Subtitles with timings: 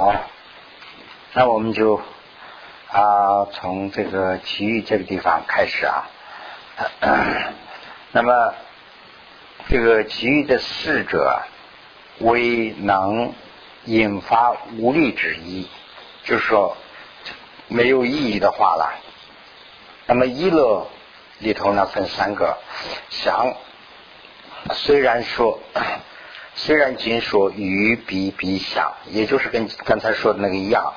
[0.00, 0.14] 好，
[1.34, 2.00] 那我们就
[2.90, 6.08] 啊从这个奇遇这个地方开始啊。
[8.12, 8.54] 那么
[9.68, 11.42] 这个奇遇的逝者，
[12.20, 13.34] 为能
[13.84, 15.68] 引发无力之意，
[16.24, 16.78] 就是说
[17.68, 18.94] 没有意义的话了。
[20.06, 20.86] 那么一乐
[21.40, 22.56] 里头呢分三个，
[23.10, 23.52] 想
[24.72, 25.60] 虽然说。
[26.62, 30.92] 虽然仅说与彼比想，也就是跟刚才说的那个一样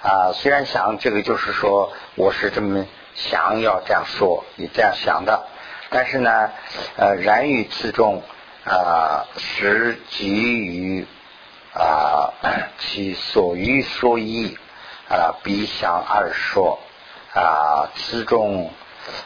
[0.00, 0.30] 啊。
[0.32, 5.48] 虽然想这个就是说我是这么想要这样说，你这样想的，
[5.90, 6.50] 但是呢，
[6.96, 8.22] 呃，然于此中
[8.64, 11.04] 啊，实基于
[11.74, 12.32] 啊
[12.78, 14.56] 其所欲说意
[15.08, 16.78] 啊，比想而说
[17.34, 18.70] 啊，此中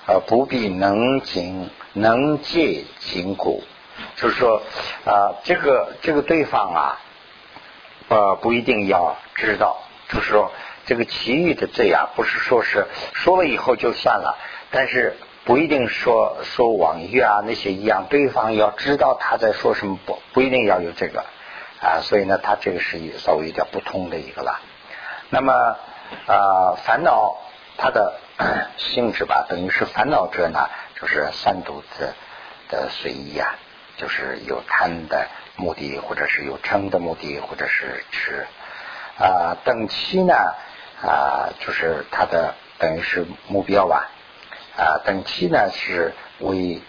[0.06, 3.62] 呃不必能紧能借经古。
[4.16, 4.62] 就是说，
[5.05, 7.01] 啊，这个这个对方啊，
[8.09, 9.78] 呃，不一定要知道。
[10.09, 10.52] 就是说，
[10.84, 14.36] 这个其余的罪啊，不是说是说了以后就算了，
[14.70, 21.25] 但是不一定说说网域啊那些一样，对方要知道他在说什么，不不一定要有这个
[21.81, 22.00] 啊。
[22.03, 24.61] 所以呢，他这个是稍微有点不通的一个了。
[25.31, 25.53] 那么
[26.27, 27.39] 啊，烦恼
[27.78, 28.20] 它的
[28.77, 30.69] 性质吧，等于是烦恼者呢，
[31.00, 32.12] 就是三毒子
[32.69, 33.55] 的随意啊。
[33.97, 38.47] 就是有贪的目的，或者是有嗔的目的，或者是吃
[39.19, 39.57] 啊。
[39.65, 40.34] 等期呢
[41.03, 44.11] 啊，就是它的等于是目标吧
[44.77, 45.01] 啊。
[45.05, 46.81] 等期呢是为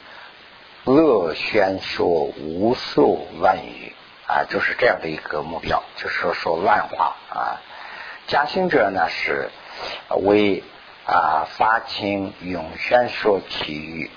[0.85, 3.93] 乐宣说无数万语
[4.27, 7.61] 啊，就是这样的一个目标，就是说说乱话啊。
[8.27, 9.49] 加兴者呢是
[10.21, 10.63] 为
[11.05, 14.09] 啊发清永宣说其余。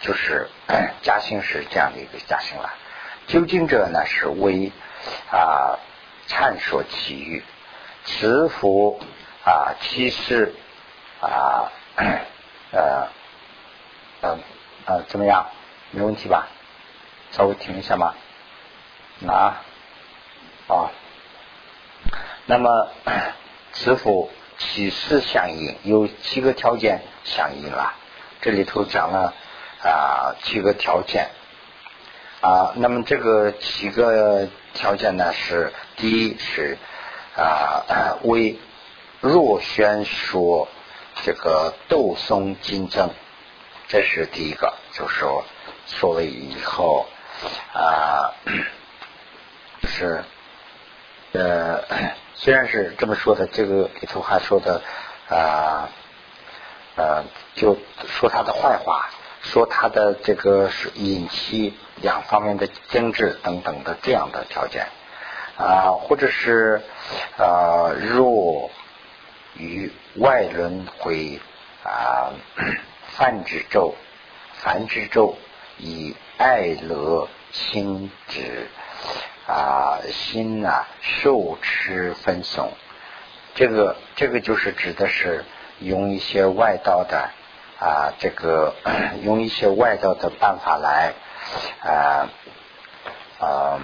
[0.00, 0.48] 就是
[1.02, 2.72] 加兴是这样的一个加兴了，
[3.26, 4.70] 究竟者呢是为
[5.30, 5.78] 啊
[6.28, 7.42] 阐说其余，
[8.04, 9.00] 慈福
[9.44, 10.54] 啊其实
[11.20, 11.72] 啊
[12.70, 13.08] 呃
[14.20, 14.38] 呃
[14.86, 15.46] 呃怎么样？
[15.90, 16.48] 没问题吧？
[17.32, 18.14] 稍微停一下吗？
[19.26, 19.62] 啊
[20.68, 20.90] 啊，
[22.46, 22.88] 那么
[23.72, 27.94] 慈福起事相应，有七个条件相应了，
[28.40, 29.34] 这里头讲了。
[29.82, 31.30] 啊，七个条件
[32.40, 36.76] 啊，那么这个七个条件呢是：第一是
[37.36, 38.58] 啊，为
[39.20, 40.68] 若宣说
[41.24, 43.10] 这个斗松金正，
[43.88, 45.44] 这是第一个，就是说
[45.86, 47.06] 说了以后
[47.72, 48.34] 啊，
[49.84, 50.24] 是
[51.32, 51.84] 呃，
[52.34, 54.82] 虽然是这么说的，这个里头还说的
[55.28, 55.88] 啊
[56.96, 57.24] 呃，
[57.54, 57.76] 就
[58.08, 59.10] 说他的坏话。
[59.42, 64.88] 说他的这个是引起两方面的精致等等的这样的条件
[65.56, 66.82] 啊，或者是
[67.36, 68.70] 啊，若
[69.56, 71.40] 与外轮回
[71.84, 72.32] 啊
[73.16, 73.94] 泛之咒
[74.54, 75.36] 凡之咒
[75.78, 78.68] 以爱乐心之
[79.46, 82.70] 啊心啊受持分送，
[83.54, 85.44] 这个这个就是指的是
[85.80, 87.30] 用一些外道的。
[87.78, 88.74] 啊，这个
[89.22, 91.14] 用一些外道的办法来
[91.80, 92.28] 啊
[93.38, 93.80] 啊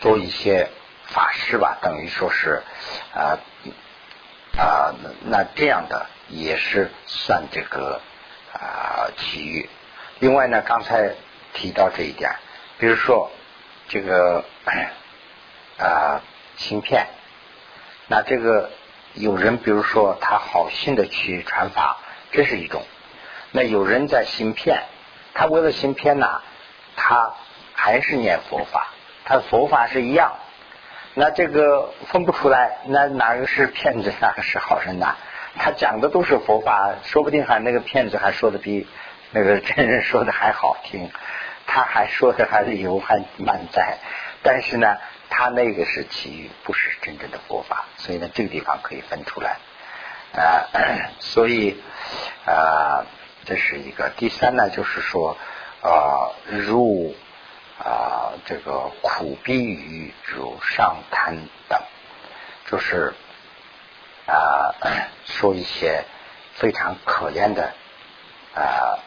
[0.00, 0.68] 做一些
[1.06, 2.62] 法事吧，等于说是
[3.14, 3.38] 啊
[4.56, 4.94] 啊
[5.26, 8.00] 那这样的也是算这个
[8.52, 9.70] 啊奇遇。
[10.18, 11.14] 另外呢，刚才
[11.54, 12.34] 提到这一点，
[12.78, 13.30] 比如说
[13.88, 14.44] 这个
[15.78, 16.20] 啊
[16.56, 17.06] 芯片，
[18.08, 18.70] 那这个。
[19.14, 21.96] 有人比如说他好心的去传法，
[22.30, 22.82] 这是一种；
[23.50, 24.82] 那有人在行骗，
[25.34, 26.40] 他为了行骗呢，
[26.94, 27.34] 他
[27.72, 28.88] 还是念佛法，
[29.24, 30.32] 他佛法是一样。
[31.14, 35.16] 那这个分不出来，那哪个是骗子，哪个是好人呢？
[35.56, 38.86] 他讲的都是佛法，说不定还那个骗子还说的比
[39.32, 41.10] 那个真人说的还好听，
[41.66, 43.98] 他还说的还有还满载，
[44.42, 44.96] 但是呢。
[45.30, 49.58] 他那个是其余，不是真正的佛法，所以呢，这个地方可以分出来
[50.32, 50.66] 啊。
[51.20, 51.80] 所以
[52.46, 53.04] 啊，
[53.44, 54.10] 这是一个。
[54.16, 55.36] 第三呢，就是说
[55.82, 57.14] 啊，入
[57.78, 61.36] 啊这个苦逼于如上贪
[61.68, 61.80] 等，
[62.66, 63.14] 就是
[64.26, 64.74] 啊
[65.24, 66.04] 说一些
[66.54, 67.72] 非常可怜的
[68.54, 68.98] 啊，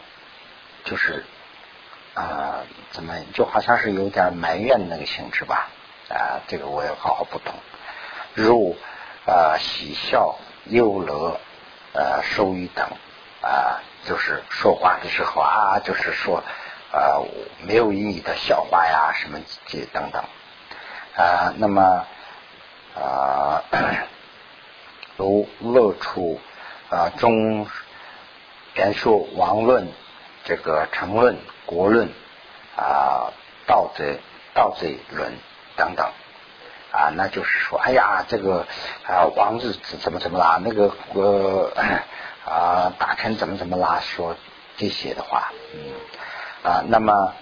[0.85, 1.25] 就是
[2.13, 2.61] 啊
[2.91, 5.69] 怎么就好像是有点埋怨那个性质吧。
[6.11, 7.53] 啊，这个我要好好不懂。
[8.33, 8.75] 如
[9.25, 11.39] 啊喜笑忧乐
[11.93, 12.85] 呃收益等
[13.41, 16.43] 啊，就是说话的时候啊，就是说
[16.91, 17.23] 啊
[17.63, 20.23] 没有意义的笑话呀，什么这等等。
[21.15, 22.05] 啊，那么
[22.95, 23.63] 啊，
[25.17, 26.39] 如乐处
[26.89, 27.67] 啊中
[28.75, 29.91] 言说王论
[30.45, 32.09] 这个成论国论
[32.77, 33.33] 啊
[33.67, 34.19] 道贼
[34.53, 35.33] 道贼论
[35.81, 36.05] 等等
[36.91, 38.67] 啊，那就是说，哎呀，这个
[39.07, 41.71] 啊王子怎么怎么啦，那个呃
[42.45, 44.35] 啊大臣怎么怎么啦，说
[44.77, 45.79] 这些的话，嗯
[46.69, 47.33] 啊，那么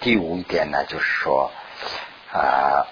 [0.00, 1.52] 第五一点呢，就是说
[2.32, 2.88] 啊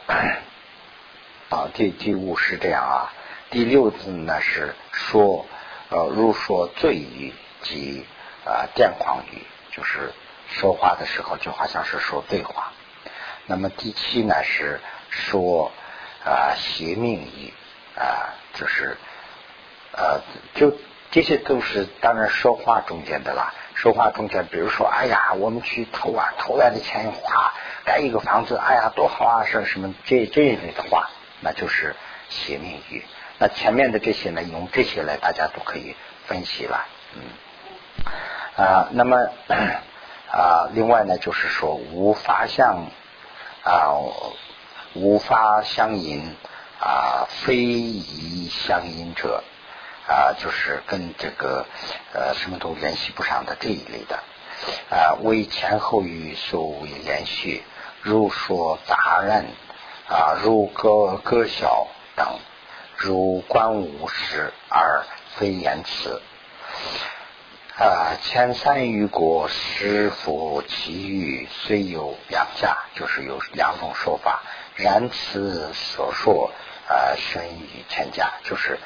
[1.48, 3.12] 啊第第五是这样啊，
[3.50, 5.46] 第六字呢是说
[5.88, 8.06] 呃如说醉语及
[8.44, 9.42] 啊癫狂语，
[9.72, 10.12] 就是
[10.48, 12.70] 说话的时候就好像是说对话。
[13.46, 15.72] 那么第七呢是说
[16.24, 17.52] 啊邪命语
[17.96, 18.96] 啊，就是
[19.92, 20.20] 呃
[20.54, 20.76] 就
[21.10, 23.54] 这些都是当然说话中间的啦。
[23.74, 27.52] 说话中间，比如说，哎呀，我们去投啊，投来的钱花
[27.84, 31.10] 盖一个房子，哎呀，多好啊，是什么这这一类的话，
[31.42, 31.94] 那就是
[32.30, 33.04] 邪命语。
[33.38, 35.94] 那前面的这些呢，用这些来，大家都可以
[36.24, 39.18] 分析了，嗯啊，那么
[40.32, 42.86] 啊，另外呢，就是说无法相
[43.66, 43.92] 啊，
[44.94, 46.34] 无法相应
[46.80, 49.44] 啊，非宜相应者。
[50.08, 51.66] 啊，就是跟这个
[52.12, 54.20] 呃什么都联系不上的这一类的
[54.88, 57.64] 啊，为前后语所为连续，
[58.02, 59.46] 如说杂然
[60.08, 62.38] 啊，如歌歌晓等，
[62.96, 65.02] 如观无时而
[65.34, 66.22] 非言辞
[67.78, 68.16] 啊。
[68.22, 74.42] 前三余国师傅其余虽有两家，就是有两种说法，
[74.74, 76.52] 然此所说
[76.88, 78.78] 啊，深于千家，就是。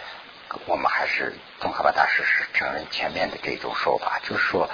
[0.66, 4.68] 我们还是宗喀巴大师是承认前面的这种说法，就是说，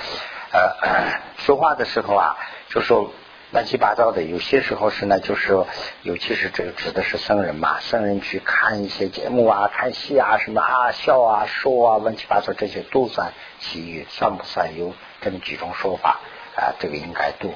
[0.51, 2.35] 呃， 说话的时候啊，
[2.71, 3.13] 就说
[3.53, 4.23] 乱七八糟的。
[4.23, 5.65] 有些时候是呢，就是，
[6.03, 16.21] 尤其是这个指的是僧人嘛，僧人去看一些节目啊，看戏啊，什么啊，笑啊，说啊，乱七八糟这些都算喜语，算不算有这么几种说法
[16.57, 16.75] 啊？
[16.79, 17.55] 这个应该都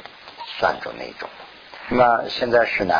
[0.58, 1.28] 算着那种。
[1.88, 2.94] 那么现在是呢，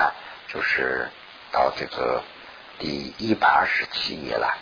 [0.49, 1.09] 就是
[1.53, 2.23] 到这个
[2.79, 4.57] 第一百二十七页了。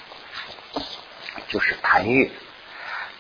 [1.46, 2.30] 就是痰欲，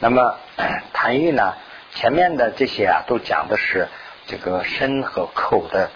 [0.00, 0.36] 那么
[0.92, 1.54] 痰欲呢？
[1.94, 3.88] 前面的这些啊，都讲的是
[4.28, 5.90] 这个身和口的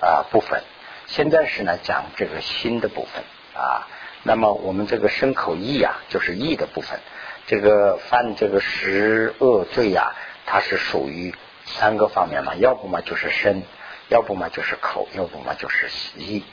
[0.00, 0.64] 啊部分。
[1.06, 3.22] 现在是呢，讲这个心的部分
[3.54, 3.86] 啊。
[4.24, 6.98] 那么我们这个身口意啊，就是意的部分。
[7.46, 11.32] 这个犯这个十恶罪呀，它是属于
[11.64, 13.62] 三个方面嘛，要不嘛就是身，
[14.08, 16.44] 要不嘛就是口，要不嘛就是意。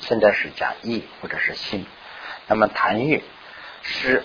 [0.00, 1.86] 现在是讲意或者是心。
[2.48, 3.22] 那么痰欲。
[3.84, 4.22] 是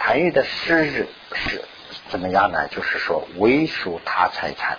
[0.00, 1.62] 痰欲的失是
[2.08, 2.68] 怎么样呢？
[2.68, 4.78] 就是说，为属他财产，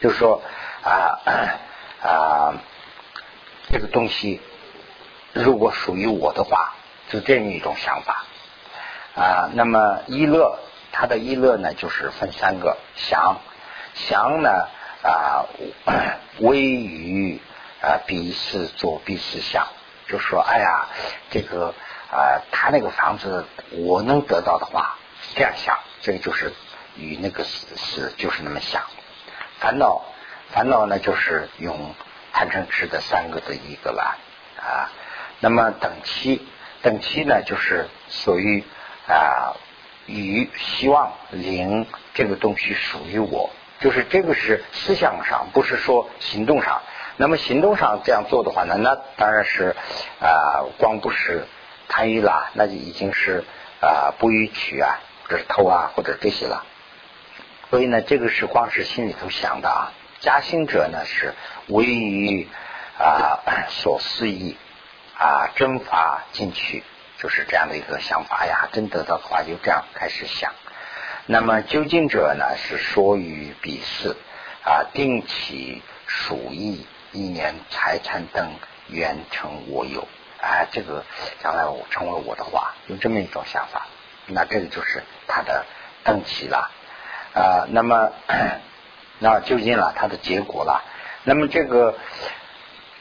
[0.00, 0.42] 就是说
[0.82, 1.20] 啊
[2.02, 2.54] 啊，
[3.70, 4.40] 这个东西
[5.32, 6.74] 如果属于我的话，
[7.08, 8.24] 就这样一种想法
[9.14, 9.50] 啊。
[9.54, 10.58] 那么一乐，
[10.92, 13.40] 它的一乐呢，就是分三个想
[13.94, 14.68] 想呢
[15.02, 15.46] 啊，
[16.38, 17.40] 微于
[17.80, 19.68] 啊彼此左彼此想，
[20.08, 20.88] 就说哎呀，
[21.30, 21.74] 这个。
[22.08, 24.96] 啊，他那个房子我能得到的话，
[25.34, 26.52] 这样想，这个就是
[26.96, 28.84] 与那个是是就是那么想。
[29.58, 30.02] 烦恼
[30.50, 31.94] 烦恼呢，就是用
[32.32, 34.16] 贪嗔痴的三个的一个了
[34.58, 34.90] 啊。
[35.40, 36.46] 那么等期
[36.82, 38.64] 等期呢，就是属于
[39.08, 39.56] 啊
[40.06, 43.50] 与希望灵这个东西属于我，
[43.80, 46.82] 就是这个是思想上，不是说行动上。
[47.16, 49.74] 那么行动上这样做的话呢，那当然是
[50.20, 51.46] 啊光不是。
[51.88, 53.44] 贪欲啦，那就已经是
[53.80, 56.64] 啊不予取啊，或者是偷啊，或者这些了。
[57.70, 59.92] 所以呢，这个是光是心里头想的啊。
[60.20, 61.34] 加心者呢是
[61.68, 62.48] 唯于
[62.98, 64.56] 啊 所思意
[65.18, 66.82] 啊真法进去，
[67.18, 68.68] 就是这样的一个想法呀。
[68.72, 70.52] 真得到的话，就这样开始想。
[71.26, 74.16] 那么究竟者呢是说于彼事
[74.64, 78.52] 啊定期属意一年财产等
[78.88, 80.08] 原成我有。
[80.40, 81.04] 啊，这个
[81.42, 83.86] 将来我成为我的话，有这么一种想法，
[84.26, 85.66] 那这个就是他的
[86.04, 86.70] 登起了
[87.36, 87.68] 啊。
[87.68, 88.10] 那么，
[89.20, 90.82] 那究竟了他的结果了。
[91.22, 91.94] 那么这个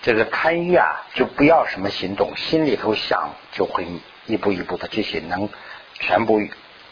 [0.02, 3.88] 这个贪欲啊，就不要什么行动，心里头想就会
[4.28, 5.50] 一步一步的这些能
[5.94, 6.42] 全部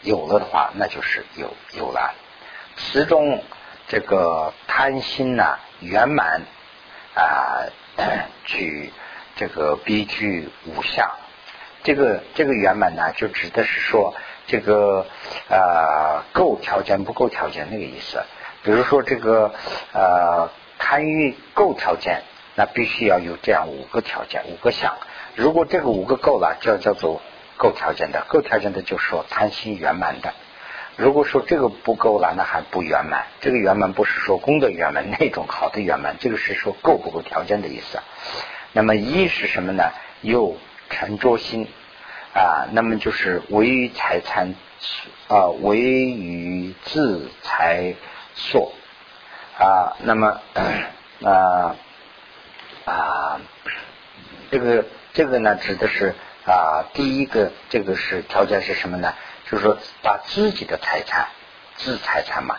[0.02, 2.14] 有了的话，那就是有有了。
[2.76, 3.44] 其中
[3.86, 6.42] 这个贪心呢圆满
[7.14, 7.68] 啊
[8.46, 8.90] 去。
[9.36, 11.10] 这个必具五相，
[11.82, 14.14] 这个这个圆满呢，就指的是说
[14.46, 15.06] 这个
[15.48, 18.22] 呃够条件不够条件那个意思。
[18.62, 19.52] 比如说这个
[19.92, 22.22] 呃贪欲够条件
[22.54, 24.96] 那必须要有这样五个条件，五个想。
[25.34, 27.20] 如果这个五个够了，就叫做
[27.56, 28.24] 够条件的。
[28.28, 30.32] 够条件的就说贪心圆满的。
[30.96, 33.26] 如果说这个不够了，那还不圆满。
[33.40, 37.98] 这个圆满不是说功德圆满那种好的圆满，这个是说够不够条件的意思。
[38.72, 39.90] 那么一是什么呢？
[40.20, 40.56] 有
[40.90, 41.66] 沉着心
[42.34, 44.54] 啊，那么就是为于财产
[45.28, 47.94] 啊，为于自财
[48.34, 48.72] 所
[49.56, 50.40] 啊，那么
[51.22, 51.76] 啊
[52.84, 53.40] 啊，
[54.50, 56.14] 这个这个呢，指的是
[56.44, 59.14] 啊，第一个这个是条件是什么呢？
[59.48, 61.28] 就是说，把自己的财产，
[61.76, 62.56] 自财产嘛，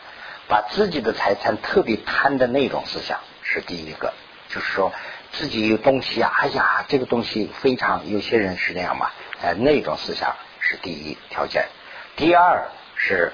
[0.48, 4.14] 把自己的财产特别贪的那种思想是第一个，
[4.48, 4.94] 就是说
[5.34, 9.12] 自己有东西啊，哎呀，这个东西非常，有些人是那样嘛，
[9.54, 11.68] 那种思想是第一条件。
[12.16, 13.34] 第二是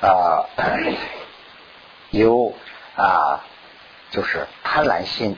[0.00, 0.46] 啊，
[2.10, 2.54] 有
[2.96, 3.44] 啊，
[4.10, 5.36] 就是贪婪心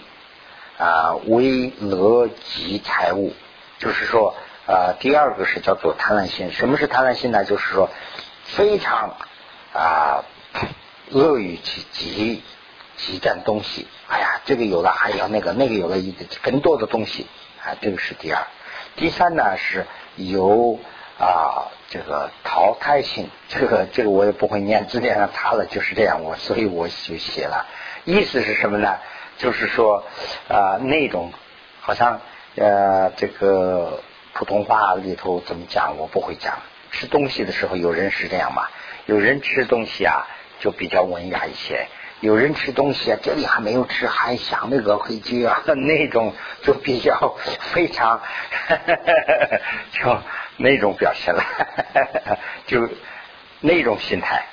[0.78, 3.34] 啊，为乐及财物，
[3.78, 4.34] 就是说。
[4.68, 6.52] 啊，第二个是叫做贪婪心。
[6.52, 7.42] 什么是贪婪心呢？
[7.42, 7.88] 就是说
[8.44, 9.16] 非常
[9.72, 10.26] 啊
[11.08, 12.42] 乐于去积
[12.98, 13.88] 积攒东西。
[14.08, 17.26] 哎呀，这个有了还要那个，那个有了一更多的东西
[17.64, 17.80] 啊。
[17.80, 18.46] 这个是第二。
[18.96, 19.86] 第三呢是
[20.18, 20.78] 有
[21.18, 23.30] 啊这个淘汰性。
[23.48, 27.66] 这个这个我也不会念，字典上查了就是这样，我所以我就写了。
[28.04, 28.98] 意思是什么呢？
[29.38, 30.04] 就是说
[30.48, 31.32] 啊那种
[31.80, 32.20] 好像
[32.56, 34.02] 呃这个。
[34.34, 35.96] 普通话里头怎么讲？
[35.98, 36.58] 我不会讲。
[36.92, 38.68] 吃东西的时候，有人是这样嘛？
[39.06, 40.28] 有人吃东西啊，
[40.60, 41.88] 就比较文雅一些；
[42.20, 47.36] 有人吃东西啊，这里还没有吃，还想那个回去啊， 那种就比较
[47.72, 48.20] 非常，
[49.92, 50.18] 就
[50.56, 51.44] 那种表现了，
[52.66, 52.88] 就
[53.60, 54.44] 那种心态。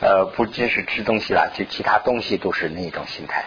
[0.00, 3.44] 呃，不仅是吃东西了，就其他东西都是那种心态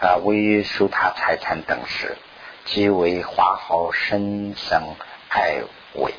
[0.00, 2.16] 啊，为收他财产等事。
[2.64, 4.82] 即为华好生生
[5.30, 5.62] 爱
[5.94, 6.12] 为，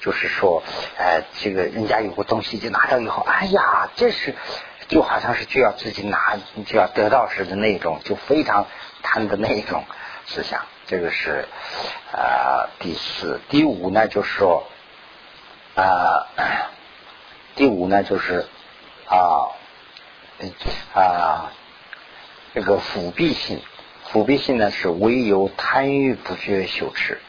[0.00, 0.62] 就是说，
[0.96, 4.34] 呃，这个人家有个东西就拿到以后，哎呀，这是
[4.88, 8.66] 就好像是就要自己拿就要得到似的那种，就非常
[9.02, 9.84] 贪的那种
[10.26, 10.62] 思想。
[10.86, 11.46] 这个是
[12.12, 14.66] 啊，第四、第五呢，就是说
[15.74, 16.26] 啊，
[17.54, 18.46] 第五呢就是
[19.06, 19.52] 啊
[20.94, 21.52] 啊，
[22.54, 23.60] 这个腐弊性。
[24.10, 27.20] 腐弊性呢是唯有贪欲不觉羞耻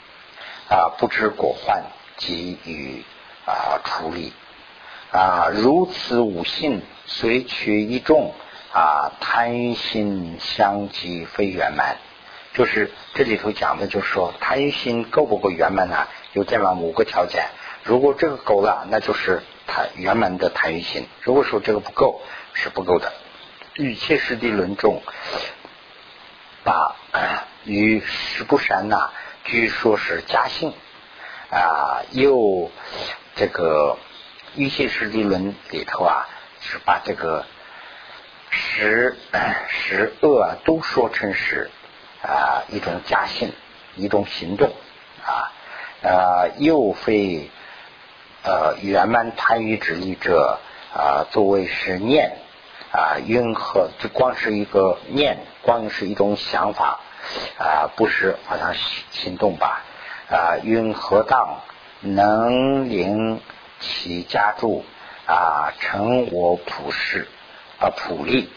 [0.69, 1.83] 啊，不知果患
[2.15, 3.03] 及予
[3.45, 4.31] 啊处理
[5.11, 8.35] 啊，如此五性随取一众
[8.71, 11.97] 啊，贪心相继非圆满。
[12.53, 16.07] 就是这里头讲的，就是说贪心够不够圆满呢？
[16.33, 17.45] 有这么五个条件，
[17.83, 22.21] 如果这个够了，那就是贪圆满的贪欲心；如果说这个不够，
[22.53, 23.11] 是不够的。
[23.73, 25.01] 与切实地论众。
[26.61, 26.95] 把
[27.63, 29.09] 与石不山呐，
[29.45, 30.73] 据说是嘉兴
[31.49, 32.69] 啊，又
[33.35, 33.97] 这个
[34.59, 36.27] 《玉切实地论》里头啊，
[36.71, 37.45] 是把这个
[38.51, 39.17] 十
[39.69, 41.71] 十恶都说成是
[42.21, 43.51] 啊一种假性，
[43.95, 44.69] 一种行动
[45.25, 45.51] 啊，
[46.03, 47.49] 呃，又非
[48.43, 50.59] 呃圆满贪欲之力者
[50.93, 52.37] 啊，作为是念。
[52.91, 53.89] 啊，云何？
[53.99, 56.99] 就光是一个念，光是一种想法
[57.59, 58.73] 啊，不是好像
[59.11, 59.83] 行动吧？
[60.27, 61.61] 啊，云何当
[62.01, 63.41] 能令
[63.79, 64.83] 其家住
[65.29, 67.27] 啊，成我普世
[67.79, 68.49] 啊普利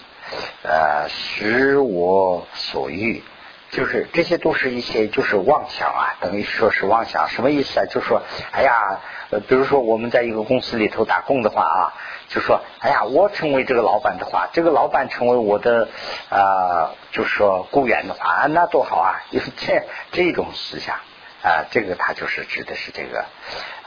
[0.62, 3.22] 呃，使我所欲。
[3.70, 7.86] 就是这些都是一些就是妄想啊，等于说是妄想，什么意思啊？
[7.90, 9.00] 就说，哎呀，
[9.30, 11.92] 呃，比如说我们在一个公司里头打工的话啊，
[12.28, 15.88] 就说，哎呀，我成为这个老板的话，这个老板成为我的
[16.30, 19.20] 啊，就是说雇员的话，那多好啊！
[19.30, 20.96] 有 这这种思想
[21.42, 23.24] 啊，这个他就是指的是这个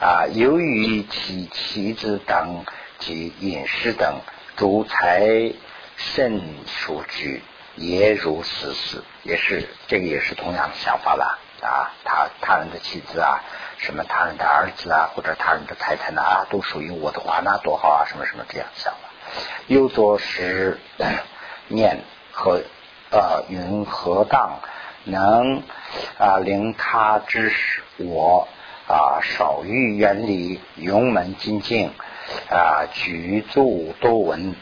[0.00, 2.64] 啊，由于其妻子等
[2.98, 4.20] 及饮食等
[4.56, 5.52] 主财
[5.96, 7.42] 肾数据。
[7.78, 13.44] 也如此事，也是这个也是同样的想法吧啊，他他人的妻子啊，
[13.76, 19.10] 什么他人的儿子啊，或者他人的财产啊，都属于我的话，那多好啊，什么什么这样想法。
[19.66, 20.80] 又作是
[21.68, 22.62] 念 和
[23.10, 24.60] 呃云何当
[25.06, 25.62] 能
[26.18, 28.46] 啊令他知识我
[28.86, 31.90] 啊少欲远离勇门精进
[32.50, 34.54] 啊举足多闻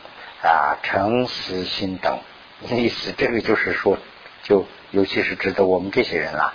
[0.42, 2.18] 啊诚实心等。
[2.70, 3.98] 意思，这个就是说，
[4.44, 6.54] 就尤其是指的我们这些人了，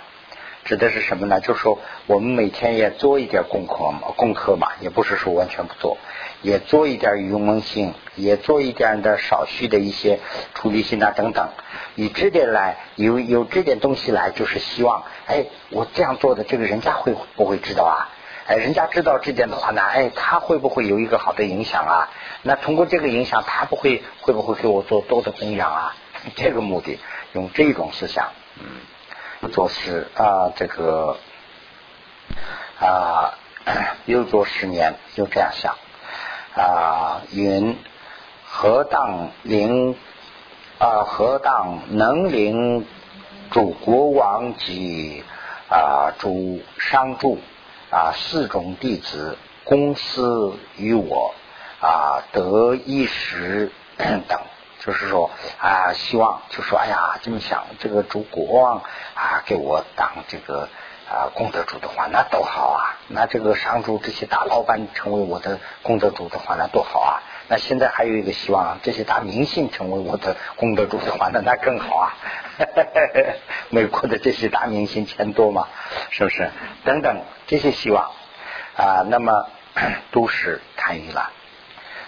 [0.64, 1.40] 指的是什么呢？
[1.40, 5.98] 就是说，我们每天也做一点功课嘛，功课嘛，也不是说完全不做，
[6.42, 10.20] 也做一点勇猛性，也做一点的少许的一些
[10.54, 11.48] 处理性啊等等，
[11.96, 18.08] 以这点来有有这点东西来，就是希望，哎，我这样做的这个人家会不会知道啊？
[18.46, 22.08] 哎，人家知道这点的话呢，哎，他会不会有一个好的影响啊？
[22.42, 25.94] 那通过这个影响，他不会会不会给我做多的供养啊？
[26.36, 26.98] 这个目的，
[27.32, 31.16] 用这种思想，嗯，做事啊，这个
[32.80, 33.34] 啊，
[34.06, 35.76] 又做十年，就这样想
[36.60, 37.78] 啊，云
[38.44, 39.96] 何当令
[40.78, 41.04] 啊？
[41.04, 42.86] 何当能令
[43.50, 45.24] 主国王及
[45.70, 47.38] 啊主商主
[47.90, 51.34] 啊四种弟子公私与我
[51.80, 54.38] 啊得一时等。
[54.82, 58.82] 就是说啊，希望就说哎呀，这么想，这个主国王
[59.14, 60.70] 啊，给我当这个
[61.10, 62.96] 啊功德主的话，那多好啊！
[63.08, 67.22] 那这个商主这些大老板成为我的功德主的话，那多好啊！
[67.48, 72.14] 那现在还有一个希望，这些大明星成为我的功德主的话，那那更好啊！
[73.70, 75.66] 美国的这些大明星钱多嘛，
[76.10, 76.48] 是不是？
[76.84, 78.12] 等等这些希望
[78.76, 79.46] 啊，那么
[80.12, 81.32] 都是参与了。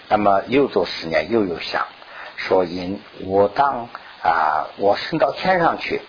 [0.07, 1.87] 那么又做十年，又有想。
[2.35, 3.89] 说因我当
[4.21, 6.01] 啊，我升到天上去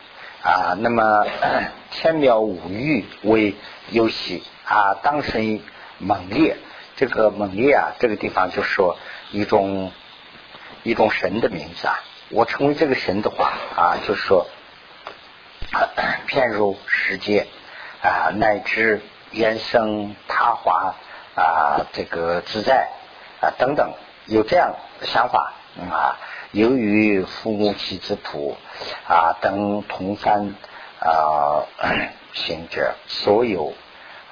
[0.44, 1.24] 啊，那么
[1.90, 3.54] 天庙五欲为
[3.88, 5.62] 游戏啊，当身
[5.96, 6.58] 猛烈，
[6.96, 8.98] 这个猛烈啊，这个地方就说
[9.30, 9.90] 一种
[10.82, 11.98] 一种神的名字啊。
[12.28, 14.46] 我成为这个神的话啊，就是说
[16.26, 17.46] 遍入世界
[18.02, 20.94] 啊，乃至原生他华
[21.36, 22.90] 啊，这个自在
[23.40, 23.94] 啊等等，
[24.26, 25.54] 有这样想法。
[25.90, 26.20] 啊，
[26.52, 28.56] 由于父母妻子土
[29.08, 30.54] 啊等同犯
[31.00, 31.64] 啊
[32.32, 33.72] 行者，所有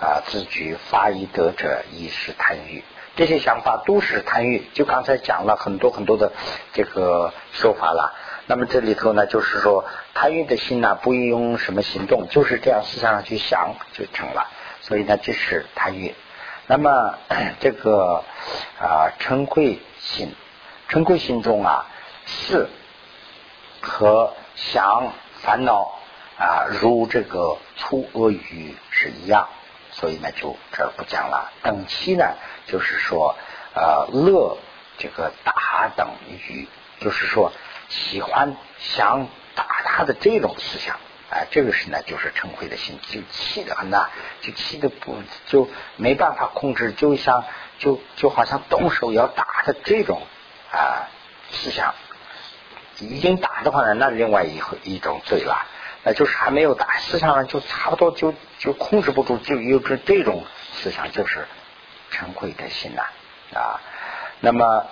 [0.00, 2.82] 啊自具发一德者，亦是贪欲。
[3.14, 4.66] 这些想法都是贪欲。
[4.72, 6.32] 就刚才讲了很多很多的
[6.72, 8.14] 这个说法了。
[8.46, 9.84] 那么这里头呢，就是说
[10.14, 14.48] 贪欲的心呢，不用什么行动，就是这样思想上去想就成了。
[14.80, 16.14] 所以呢，这是贪欲。
[16.66, 17.14] 那么
[17.60, 18.24] 这个
[18.80, 20.34] 啊嗔恚心。
[20.88, 21.86] 嗔恚心中啊，
[22.26, 22.68] 是
[23.82, 25.98] 和想烦恼
[26.38, 29.48] 啊，如这个粗恶语是一样，
[29.90, 31.52] 所以呢，就这儿不讲了。
[31.62, 32.24] 等期呢，
[32.66, 33.36] 就是说
[33.74, 34.56] 呃乐
[34.98, 36.08] 这个打等
[36.46, 36.68] 语，
[37.00, 37.52] 就是说
[37.88, 40.96] 喜欢想打他的这种思想，
[41.30, 44.08] 哎，这个是呢，就是嗔恚的心，就气的很呐，
[44.40, 45.16] 就气的不
[45.46, 47.44] 就没办法控制，就像
[47.78, 50.22] 就就好像动手要打的这种。
[50.72, 51.10] 啊，
[51.50, 51.94] 思想
[53.02, 55.66] 已经打的话呢，那另外一一种罪了，
[56.04, 61.46] 那就是还没有打，思想上就差不多就就控制不住，就有这这种思想，就是
[62.12, 63.02] 嗔恚的心呐
[63.58, 63.80] 啊。
[64.40, 64.86] 那么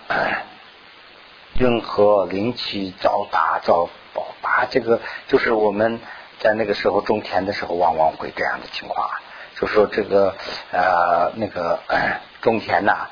[1.59, 6.01] 任何灵气遭打遭暴打，这个就是我们
[6.39, 9.09] 在那个时候种田的时候，往往会这样的情况，
[9.57, 10.35] 就说这个
[10.73, 11.81] 呃那个
[12.43, 13.09] 种田呐。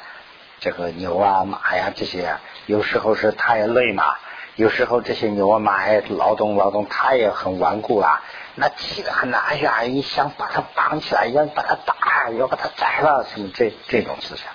[0.61, 4.17] 这个牛啊马呀这些，有时候是太累嘛，
[4.59, 8.25] 有时候这些牛啊马也劳动劳动，它也很顽固啊。
[8.57, 14.51] 那气得很呐，哎呀，一想把它绑起来，要把它打，要把它宰了，什么这这种思想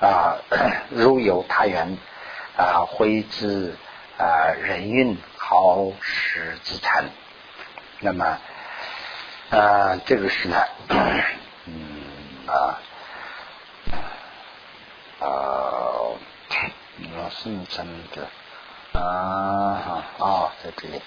[0.00, 0.38] 啊。
[0.90, 1.98] 如有他缘
[2.56, 3.76] 啊，挥之
[4.18, 4.26] 啊
[4.60, 7.04] 人运，好使自残。
[8.00, 8.38] 那么
[9.50, 10.56] 啊，这个是呢，
[10.88, 11.22] 嗯
[12.48, 12.80] 啊。
[15.20, 15.24] 啊，
[17.16, 18.26] 老是真的
[19.00, 21.00] 啊啊，在这里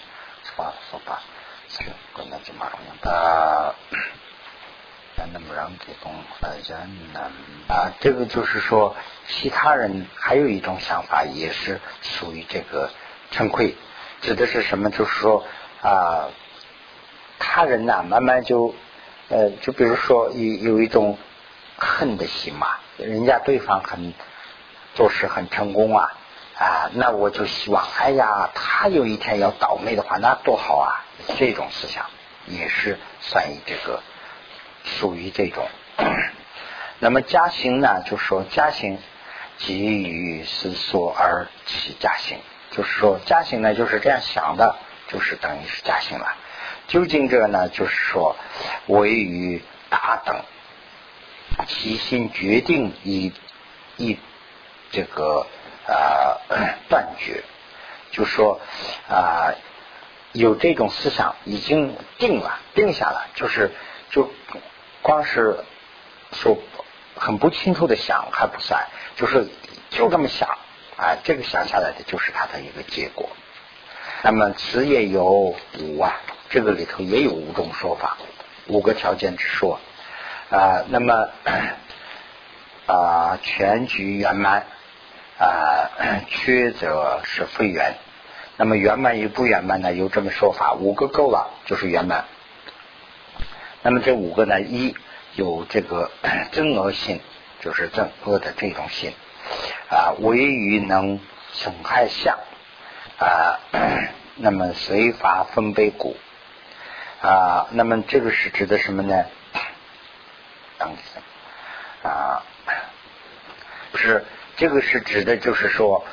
[0.44, 1.22] 说说吧，
[1.68, 1.80] 是
[2.16, 2.80] 跟那就马上
[3.12, 3.76] 啊，
[5.34, 6.14] 那么让这种
[6.68, 7.20] 人呢
[7.68, 8.96] 啊，这个就是说，
[9.28, 12.90] 其他人还有一种想法，也是属于这个
[13.32, 13.76] 惭愧，
[14.22, 14.90] 指的是什么？
[14.90, 15.46] 就是说
[15.82, 16.30] 啊，
[17.40, 18.74] 他人呢，慢慢就
[19.30, 21.18] 呃，就比如说有有一种
[21.78, 22.68] 恨的心嘛。
[22.98, 24.14] 人家对方很
[24.94, 26.12] 做事很成功啊
[26.62, 31.02] 啊，那我就希望，哎呀，他有一天要倒霉的话，那多好啊！
[31.40, 32.06] 这种思想
[32.46, 34.04] 也是算于这个
[34.84, 35.68] 属于这种。
[37.00, 39.00] 那么加行呢，就说加行
[39.58, 42.38] 急于思索而起加行，
[42.70, 44.76] 就是说加行呢就是这样想的，
[45.08, 46.36] 就是等于是加行了。
[46.88, 48.36] 究竟这呢，就是说
[48.86, 50.40] 为于大等。
[51.68, 53.34] 其心决定以
[53.98, 54.20] 以
[54.92, 55.48] 这个
[55.88, 56.38] 啊
[56.90, 57.44] 断绝，
[58.12, 58.60] 就说
[59.10, 59.54] 啊
[60.32, 63.72] 有这种思想已经定了定下了，就是
[64.10, 64.32] 就
[65.02, 65.64] 光是
[66.32, 66.58] 说
[67.16, 69.48] 很不清楚的想还不算，就是
[69.90, 70.58] 就这么想
[70.98, 73.30] 啊，这个想下来的就是他的一个结果。
[74.24, 78.18] 那么此也有五啊，这个里头也有五种说法，
[78.68, 79.80] 五个条件之说
[80.52, 80.84] 啊。
[80.90, 81.30] 那么
[82.86, 84.68] 啊，全局圆满
[85.42, 85.90] 啊，
[86.28, 87.96] 缺则是非圆。
[88.58, 89.92] 那么圆满与不圆满呢？
[89.92, 92.26] 有这么说法，五个够了就是圆满。
[93.82, 94.96] 那么这五个呢，一
[95.34, 96.12] 有这个
[96.52, 97.20] 真恶性，
[97.60, 99.14] 就是正恶的这种性
[99.90, 101.20] 啊，唯于能
[101.54, 102.38] 损害相
[103.18, 103.60] 啊，
[104.38, 106.16] 那么随法分贝骨
[107.24, 109.26] 啊，那么这个是指的什么呢？
[112.04, 112.44] 啊，
[113.92, 114.24] 不是
[114.62, 116.06] 这个是指的，就是说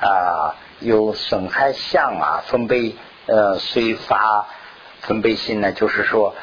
[0.00, 0.54] 啊。
[0.78, 4.46] 有损害相啊，分贝呃随发
[5.00, 6.34] 分贝心呢，就是说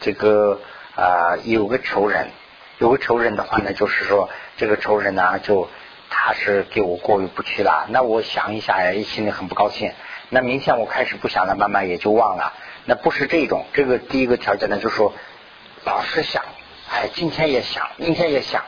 [0.00, 0.62] 这个
[0.96, 2.30] 啊有个仇人，
[2.78, 5.68] 有个仇人的话呢，就是说这个仇人呢就
[6.08, 9.92] 他是给我过意不去了，那我想一下呀，心里很不高兴。
[10.30, 12.54] 那明天我开始不想了，慢慢也就忘了。
[12.86, 15.12] 那不是这种，这个第一个条件呢，就是说
[15.84, 16.42] 老是想，
[16.90, 18.64] 哎，今天也想，明天也想，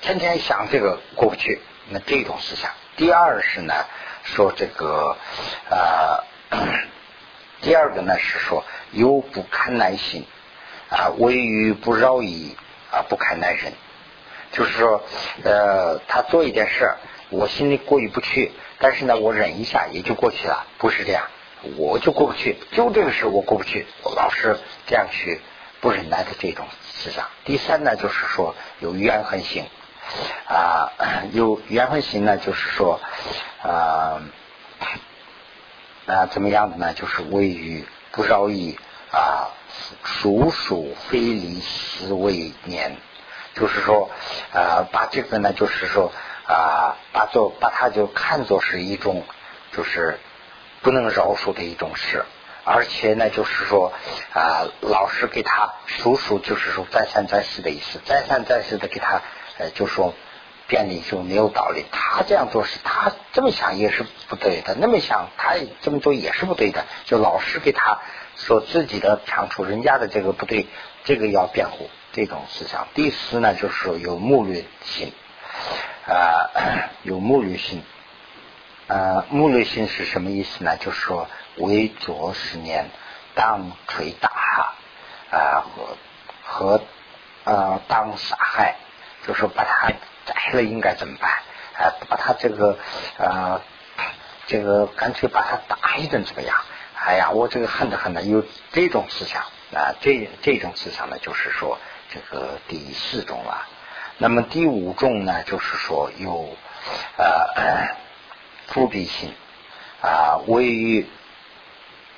[0.00, 1.60] 天天想这个过不去，
[1.90, 2.70] 那这种思想。
[2.96, 3.74] 第二是呢。
[4.22, 5.16] 说这个
[5.70, 6.22] 啊，
[7.62, 10.26] 第二个呢是说有不堪耐心
[10.90, 12.54] 啊，为于不饶矣
[12.92, 13.72] 啊，不堪耐人，
[14.52, 15.02] 就是说
[15.42, 16.94] 呃，他做一件事，
[17.30, 21.24] 我心里过意不去，但是呢，我忍一下也就过去了，不是这样，
[21.76, 25.40] 我就过不去，就这个事我过不去，我老是这样去
[25.80, 27.26] 不忍耐的这种思想。
[27.46, 29.64] 第三呢，就是说有怨恨心。
[30.46, 30.92] 啊，
[31.32, 33.00] 有缘分心呢，就是说，
[33.62, 34.20] 啊
[36.06, 36.92] 啊，怎么样的呢？
[36.94, 38.78] 就是位于不饶矣
[39.12, 39.50] 啊，
[40.02, 42.96] 属属非离思未年，
[43.54, 44.10] 就是说，
[44.52, 46.10] 啊，把这个呢，就是说，
[46.46, 49.24] 啊，把做把它就看作是一种，
[49.72, 50.18] 就是
[50.82, 52.24] 不能饶恕的一种事，
[52.64, 53.92] 而且呢，就是说，
[54.34, 59.22] 啊，老是给他数数，就是说再三再四的意思，再三再四的给他。
[59.68, 60.14] 就说
[60.66, 67.98] 辩理就没有道理，他这样做是他这么想也是不对的，那么想他这么做也是不对的，就老是给他
[68.36, 70.68] 说自己的长处，人家的这个不对，
[71.04, 72.86] 这个要辩护这种思想。
[72.94, 75.12] 第四呢，就是说有目虑心
[76.06, 76.48] 啊，
[77.02, 77.82] 有目虑心
[78.86, 80.76] 啊，目虑心是什么意思呢？
[80.76, 82.90] 就是说为左十年
[83.34, 84.30] 当捶打
[85.30, 85.96] 啊和
[86.44, 86.82] 和
[87.42, 88.76] 啊当杀害。
[89.26, 89.90] 就说把他
[90.26, 91.30] 摘了应该怎么办？
[91.78, 92.78] 啊，把他这个
[93.16, 93.62] 呃，
[94.46, 96.56] 这个干脆把他打一顿怎么样？
[96.94, 99.42] 哎呀，我这个恨的很的，有这种思想
[99.74, 101.78] 啊，这这种思想呢，就是说
[102.10, 103.66] 这个第四种了。
[104.18, 106.54] 那么第五种呢，就是说有
[107.16, 107.96] 呃，
[108.66, 109.32] 复辟心
[110.02, 111.06] 啊，为于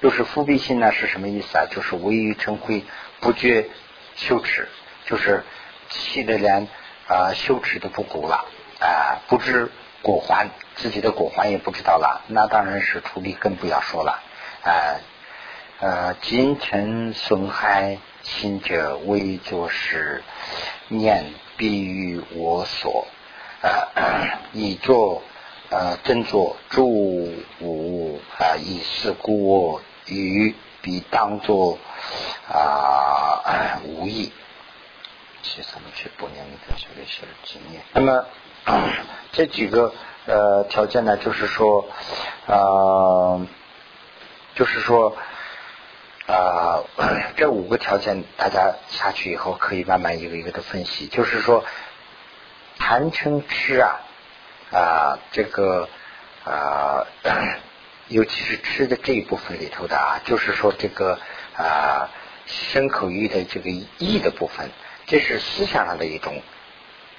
[0.01, 1.67] 就是复辟心呢是什么意思啊？
[1.71, 2.85] 就是为于成灰
[3.21, 3.69] 不觉
[4.17, 4.69] 羞耻，
[5.07, 5.45] 就是
[5.88, 6.67] 气得连。
[7.12, 8.46] 啊，羞耻的不顾了
[8.81, 9.70] 啊，不知
[10.01, 14.22] 果还，自己的果还也不知道了，那当然是处理更不要说了
[14.64, 14.72] 啊。
[15.81, 20.22] 呃，今臣损害心者，为作是
[20.88, 23.07] 念必于我所，
[23.61, 25.22] 呃，以作
[25.68, 26.88] 呃真作诸
[27.61, 31.79] 无啊，以是故我于必当作
[32.48, 34.33] 啊无益。
[35.42, 37.83] 去怎么去不念弥陀修的修经验？
[37.92, 38.24] 那么
[39.33, 39.92] 这几个
[40.26, 41.88] 呃条件呢，就是说
[42.46, 43.44] 啊，
[44.55, 45.16] 就是说
[46.26, 46.83] 啊，
[47.37, 51.07] 这五个条件大家下去以后可以慢慢一个一个的分析。
[51.09, 51.64] 就是说，
[52.78, 54.00] 谈成痴啊
[54.70, 55.88] 啊，这个
[56.44, 57.05] 啊，
[58.09, 61.18] 尤其是吃的这一部分里头的啊，就是说这个
[61.57, 62.09] 啊，
[62.46, 64.70] 身口意的这个意的部分。
[65.07, 66.43] 这是思想上的一种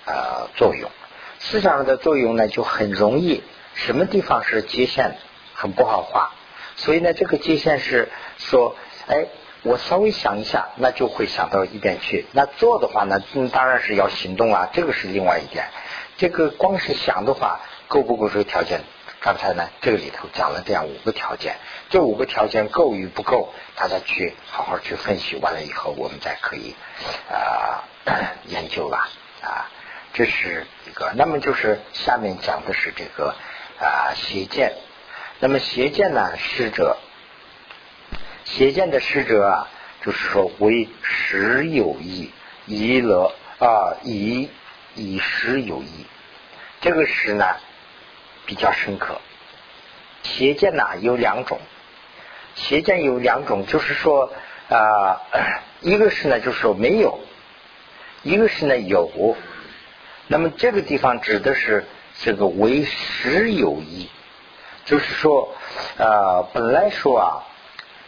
[0.05, 0.89] 呃作用，
[1.39, 3.43] 思想上的作用呢就很容易，
[3.75, 5.15] 什么地方是界限
[5.53, 6.31] 很不好画，
[6.75, 8.75] 所以呢这个界限是说，
[9.07, 9.25] 哎，
[9.63, 12.25] 我稍微想一下，那就会想到一边去。
[12.31, 15.65] 那做的话呢，当然是要行动啊，这个是另外一点。
[16.17, 18.81] 这个光是想的话，够不够这个条件？
[19.23, 21.55] 刚才呢这个里头讲了这样五个条件，
[21.89, 26.75] 这五个条件够与不够，大家去好好去分析完了以后，我们再可以
[27.31, 27.83] 啊。
[28.47, 28.97] 研究了
[29.41, 29.71] 啊，
[30.13, 31.13] 这是一个。
[31.15, 33.33] 那么就是下面讲的是这个
[33.79, 34.73] 啊邪见。
[35.39, 36.97] 那么邪见呢，使者
[38.43, 39.67] 邪见的使者啊，
[40.01, 42.29] 就是说为实有意，
[42.65, 44.49] 以乐啊以
[44.95, 46.05] 以实有义。
[46.81, 47.45] 这个实呢
[48.45, 49.19] 比较深刻。
[50.23, 51.59] 邪见呢有两种，
[52.55, 54.31] 邪见有两种，就是说
[54.69, 55.21] 啊，
[55.81, 57.19] 一个是呢就是说没有，
[58.23, 59.35] 一个是呢有。
[60.27, 61.85] 那么这个地方指的是
[62.21, 64.09] 这个为实有义，
[64.85, 65.53] 就是说
[65.97, 67.43] 啊，本来说啊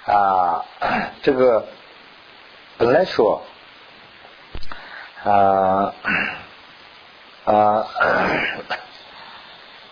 [0.06, 0.66] 啊
[1.22, 1.68] 这个
[2.78, 3.44] 本来说
[5.24, 5.94] 啊
[7.44, 7.88] 啊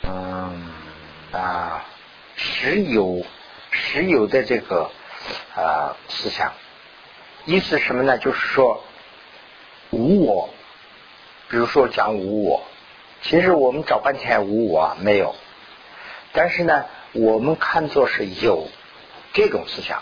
[0.03, 0.71] 嗯
[1.31, 1.85] 啊。
[2.35, 3.23] 实有
[3.69, 4.89] 实有的这个
[5.55, 6.53] 啊思想，
[7.45, 8.17] 意思什么呢？
[8.17, 8.83] 就是说
[9.91, 10.49] 无我，
[11.47, 12.63] 比如说讲无我，
[13.21, 15.35] 其实我们找半天无我没有，
[16.33, 18.67] 但是呢，我们看作是有
[19.33, 20.01] 这种思想，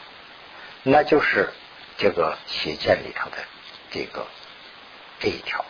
[0.84, 1.50] 那就是
[1.98, 3.38] 这个邪见里头的
[3.92, 4.26] 这个
[5.20, 5.66] 这一条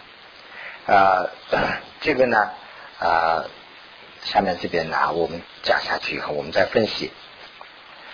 [0.86, 1.26] 啊，
[2.02, 2.52] 这个呢
[3.00, 3.46] 啊。
[4.24, 7.12] 下面这边呢，我们讲下去以后，我们再分析。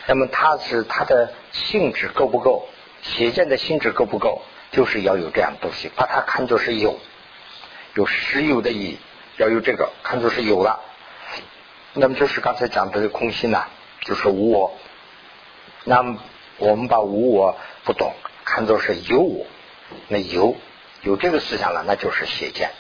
[0.08, 2.67] 那么它是它的性质够不够？
[3.04, 4.41] 邪见的性质够不够？
[4.72, 7.00] 就是要有这样东西，把它看作是有，
[7.93, 8.98] 有实有的义，
[9.38, 10.82] 要有这个看作是有了。
[11.93, 13.65] 那么就是刚才讲的这个空心呢，
[14.02, 14.78] 就是无我。
[15.84, 16.20] 那么
[16.58, 18.13] 我们把无我不懂，
[18.46, 19.46] 看作是有我，
[20.08, 20.56] 那有
[21.02, 22.72] 有这个思想了，那就是邪见。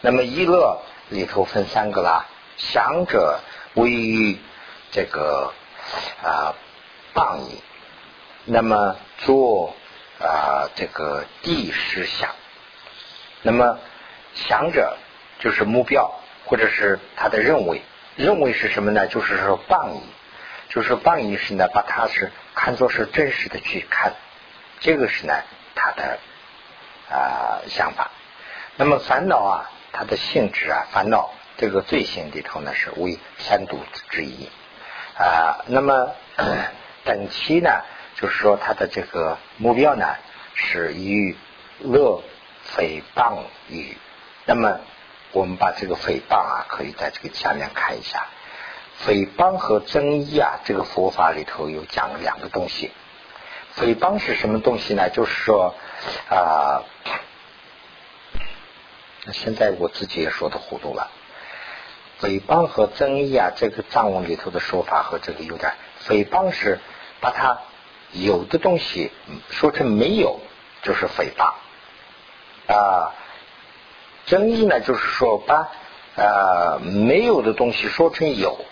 [0.00, 2.26] 那么一乐里头分三个啦。
[2.60, 3.40] 想者
[3.74, 4.36] 为
[4.92, 5.52] 这个
[6.22, 6.54] 啊
[7.14, 7.62] 谤矣，
[8.44, 9.74] 那么做
[10.20, 12.30] 啊这个地势想，
[13.42, 13.78] 那么
[14.34, 14.98] 想者
[15.38, 16.12] 就是目标
[16.44, 17.82] 或者是他的认为，
[18.16, 19.06] 认为是什么呢？
[19.06, 20.02] 就是说谤矣，
[20.68, 24.12] 就是谤矣是呢把它是看作是真实的去看，
[24.80, 25.32] 这个是呢
[25.74, 26.18] 他的
[27.10, 28.10] 啊想法。
[28.76, 31.30] 那么烦恼啊，它的性质啊，烦恼。
[31.60, 34.48] 这个罪行里头呢是为三毒之一
[35.18, 36.14] 啊，那么
[37.04, 37.82] 等期呢，
[38.16, 40.06] 就是说他的这个目标呢
[40.54, 41.36] 是与
[41.80, 42.22] 乐
[42.74, 43.98] 诽谤语。
[44.46, 44.80] 那么
[45.32, 48.28] 我们把这个诽谤啊，可以在这个下面看一下，
[49.04, 52.90] 诽谤和争议啊，这个佛法里头有讲两个东西。
[53.76, 55.10] 诽谤是什么东西呢？
[55.10, 55.74] 就是说
[56.30, 56.84] 啊，
[59.34, 61.10] 现在我自己也说的糊涂了。
[62.20, 65.72] 诽谤和争议啊，这个藏文里头的说法和这个有点。
[66.06, 66.78] 诽谤是
[67.20, 67.60] 把它
[68.12, 69.10] 有的东西
[69.50, 70.40] 说成没有，
[70.82, 71.54] 就是诽谤
[72.72, 73.14] 啊。
[74.26, 75.70] 争议呢，就是说把
[76.16, 78.64] 啊没有的东西说成有，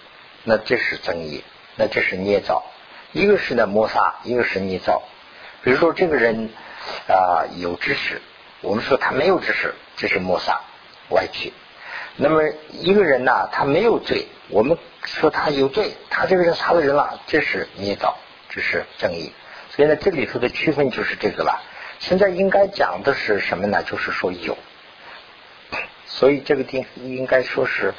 [0.45, 1.43] 那这是争议，
[1.77, 2.65] 那这是捏造。
[3.13, 5.03] 一个是呢摩擦，一个是捏造。
[5.63, 6.51] 比如说这个人
[7.09, 8.21] 啊有知识，
[8.61, 10.61] 我们说他没有知识，这是摩擦
[11.09, 11.53] 歪曲。
[12.21, 19.33] 那么一个人呢，他没有罪，我们说他有罪，他这个人杀了人了，这是捏造，这是正义。
[19.71, 21.63] 所以呢，这里头的区分就是这个了。
[22.01, 23.85] 现在应该讲的是什么呢？
[23.85, 24.59] 就是说有。
[26.07, 27.95] 所以这个地应该说是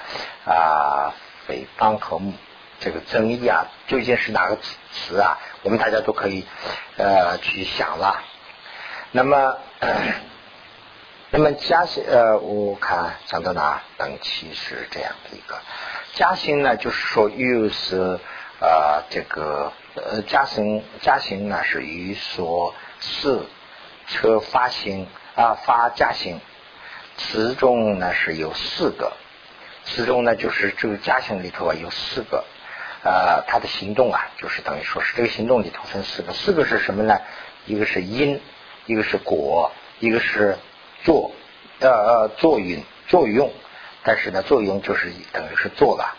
[0.46, 1.16] 啊，
[1.48, 2.22] 诽谤和
[2.82, 4.58] 这个争议啊，究竟是哪个
[4.92, 5.40] 词啊？
[5.64, 6.46] 我们大家都可以
[6.98, 8.22] 呃去想了。
[9.14, 9.58] 那么。
[11.32, 13.84] 那么嘉兴呃，我看讲到哪？
[14.00, 15.60] 等期是这样的一个
[16.16, 18.20] 嘉兴呢，就是说又是
[18.60, 23.46] 呃这个呃嘉兴嘉兴呢是于所四
[24.08, 26.42] 车发行啊发加行，
[27.18, 29.14] 词中呢是有四个，
[29.86, 32.44] 词中呢就是这个嘉兴里头啊有四个
[33.04, 37.20] 啊它的行动啊就是等于说是这个行动里头分四个，四个是什么呢？
[37.68, 38.42] 一个是因，
[38.88, 40.58] 一个是果，一个是。
[41.04, 41.32] 作
[41.80, 43.52] 呃呃作用作用，
[44.04, 46.16] 但是呢作用就是等于是做了。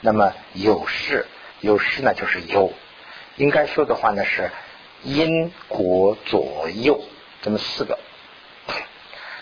[0.00, 1.26] 那么有事
[1.60, 2.72] 有事呢就是有，
[3.36, 4.50] 应该说的话呢是
[5.02, 7.02] 因果左右
[7.42, 7.98] 这么四个。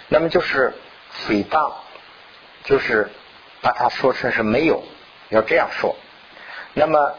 [0.08, 0.74] 那么就是
[1.26, 1.72] 诽谤，
[2.64, 3.10] 就是
[3.60, 4.84] 把它说成是没有，
[5.30, 5.96] 要这样说。
[6.74, 7.14] 那么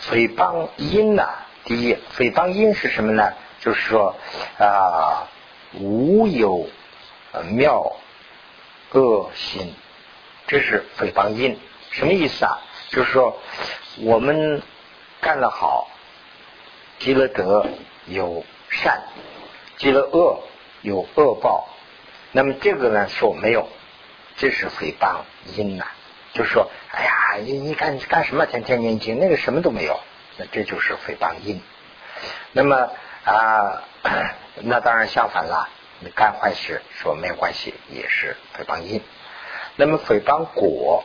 [0.00, 1.28] 诽谤因呢？
[1.64, 3.32] 第一，诽谤因是什么呢？
[3.60, 4.14] 就是说
[4.58, 5.28] 啊。
[5.80, 6.68] 无有
[7.50, 7.96] 妙
[8.92, 9.74] 恶心，
[10.46, 11.58] 这是诽谤因，
[11.90, 12.60] 什么意思啊？
[12.90, 13.40] 就是说
[14.02, 14.62] 我们
[15.20, 15.88] 干了好，
[17.00, 17.66] 积了德
[18.06, 19.02] 有善，
[19.76, 20.42] 积了恶
[20.82, 21.68] 有恶报。
[22.30, 23.68] 那么这个呢说没有，
[24.36, 25.22] 这是诽谤
[25.56, 25.86] 因呐。
[26.34, 28.46] 就是说，哎呀，你你干干什么？
[28.46, 29.98] 天天念经，那个什么都没有，
[30.36, 31.60] 那这就是诽谤因。
[32.52, 32.90] 那么
[33.24, 33.82] 啊。
[34.62, 35.68] 那当然相反了，
[36.14, 39.00] 干坏事说没有关系，也是诽谤因。
[39.76, 41.04] 那么诽谤果，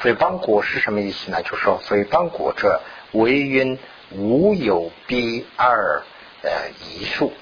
[0.00, 1.42] 诽谤果是什么意思呢？
[1.42, 2.80] 就说诽谤果者
[3.12, 3.78] 为因
[4.10, 6.02] 无有必二
[6.42, 6.50] 呃
[6.88, 7.32] 遗数，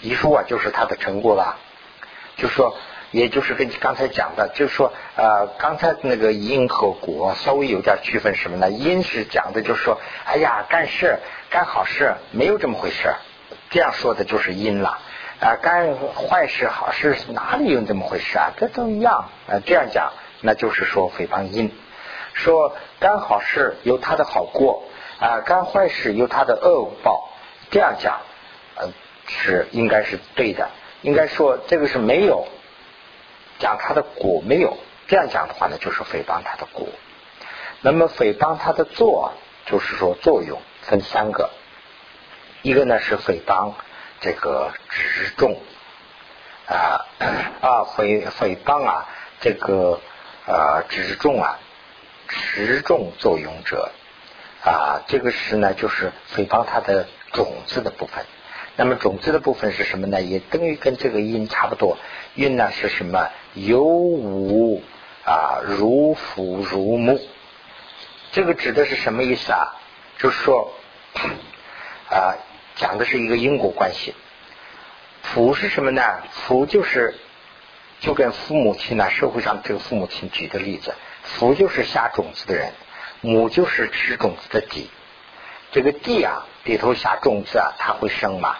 [0.00, 1.56] 遗数啊就是它的成果啦。
[2.36, 2.76] 就说，
[3.10, 8.70] 也就是跟刚才讲的，就是说呃刚才那个因和果稍微有点区分什么呢？
[8.70, 11.18] 因是讲的就是说，哎呀干事
[11.50, 13.12] 干好事没有这么回事，
[13.72, 15.00] 这样说的就是因了。
[15.40, 18.52] 啊，干坏事好事哪里有这么回事啊？
[18.56, 19.58] 这都一样啊。
[19.66, 21.72] 这样讲，那就是说诽谤因。
[22.34, 24.84] 说干好事有他的好过
[25.18, 27.28] 啊，干坏事有他的恶报。
[27.72, 28.20] 这样讲，
[28.76, 28.88] 呃，
[29.26, 30.68] 是应该是对的。
[31.00, 32.46] 应该说这个是没有
[33.58, 34.76] 讲他的果没有。
[35.08, 36.86] 这样讲的话呢，就是诽谤他的果。
[37.80, 39.32] 那么诽谤他的作，
[39.66, 41.50] 就是说作用分三个，
[42.62, 43.74] 一个呢是诽谤。
[44.24, 45.60] 这个执重
[46.68, 47.04] 啊
[47.60, 49.08] 啊诽诽谤啊，
[49.40, 50.00] 这个
[50.46, 51.58] 呃执重啊，
[52.28, 53.90] 持重作用者
[54.64, 58.24] 啊，这个是呢就是诽谤它的种子的部分。
[58.76, 60.22] 那么种子的部分是什么呢？
[60.22, 61.98] 也等于跟这个音差不多。
[62.36, 63.28] 音呢是什么？
[63.54, 64.84] 有无
[65.24, 67.20] 啊，如父如母。
[68.30, 69.74] 这个指的是什么意思啊？
[70.18, 70.72] 就是说
[72.08, 72.38] 啊。
[72.82, 74.12] 讲的是一个因果关系，
[75.22, 76.02] 福是什么呢？
[76.32, 77.14] 福就是
[78.00, 80.92] 就跟父母亲呢，社会上这个父母亲举的例子，
[81.22, 82.72] 福就是下种子的人，
[83.20, 84.90] 母就是吃种子的地。
[85.70, 88.56] 这个地啊里头下种子啊，它会生嘛？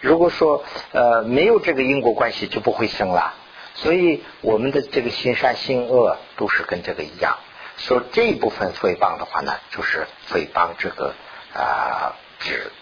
[0.00, 3.34] 如果说呃没有这个因果关系，就不会生了。
[3.74, 7.36] 所以我们的这个心善心恶都是跟这个一样。
[7.76, 11.14] 说这一部分诽谤的话呢，就是诽谤这个
[11.52, 12.72] 啊指。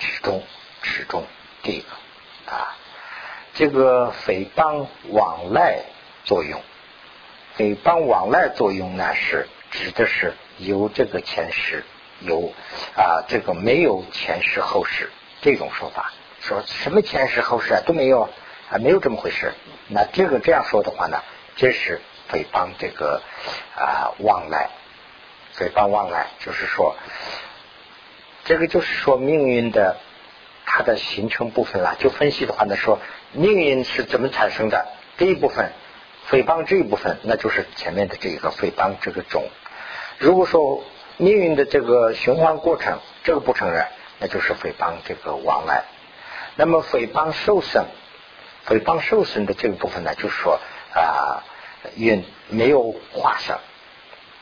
[0.00, 0.42] 始终，
[0.82, 1.26] 始终，
[1.62, 1.84] 这个
[2.50, 2.74] 啊，
[3.52, 5.82] 这个诽谤往来
[6.24, 6.62] 作用，
[7.58, 11.84] 诽谤往来作用呢是指的是有这个前世，
[12.20, 12.54] 有
[12.96, 15.10] 啊这个没有前世后世
[15.42, 18.22] 这种说法，说什么前世后世啊都没有
[18.70, 19.52] 啊没有这么回事。
[19.88, 21.22] 那这个这样说的话呢，
[21.56, 22.00] 这是
[22.32, 23.22] 诽谤这个
[23.76, 24.70] 啊往来，
[25.58, 26.96] 诽谤往来就是说。
[28.44, 29.96] 这个就是说命运的
[30.66, 31.96] 它的形成部分了。
[31.98, 32.98] 就分析的话呢，说
[33.32, 34.86] 命运是怎么产生的？
[35.18, 35.72] 这一部分
[36.30, 39.44] 诽谤这一部分，那就是前面的这个诽谤这个种。
[40.18, 40.82] 如果说
[41.18, 43.86] 命运的这个循环过程，这个不承认，
[44.18, 45.84] 那就是诽谤这个往来。
[46.56, 47.84] 那么诽谤受损，
[48.66, 50.58] 诽谤受损的这个部分呢，就是说
[50.94, 51.44] 啊
[51.96, 53.58] 运没有化生，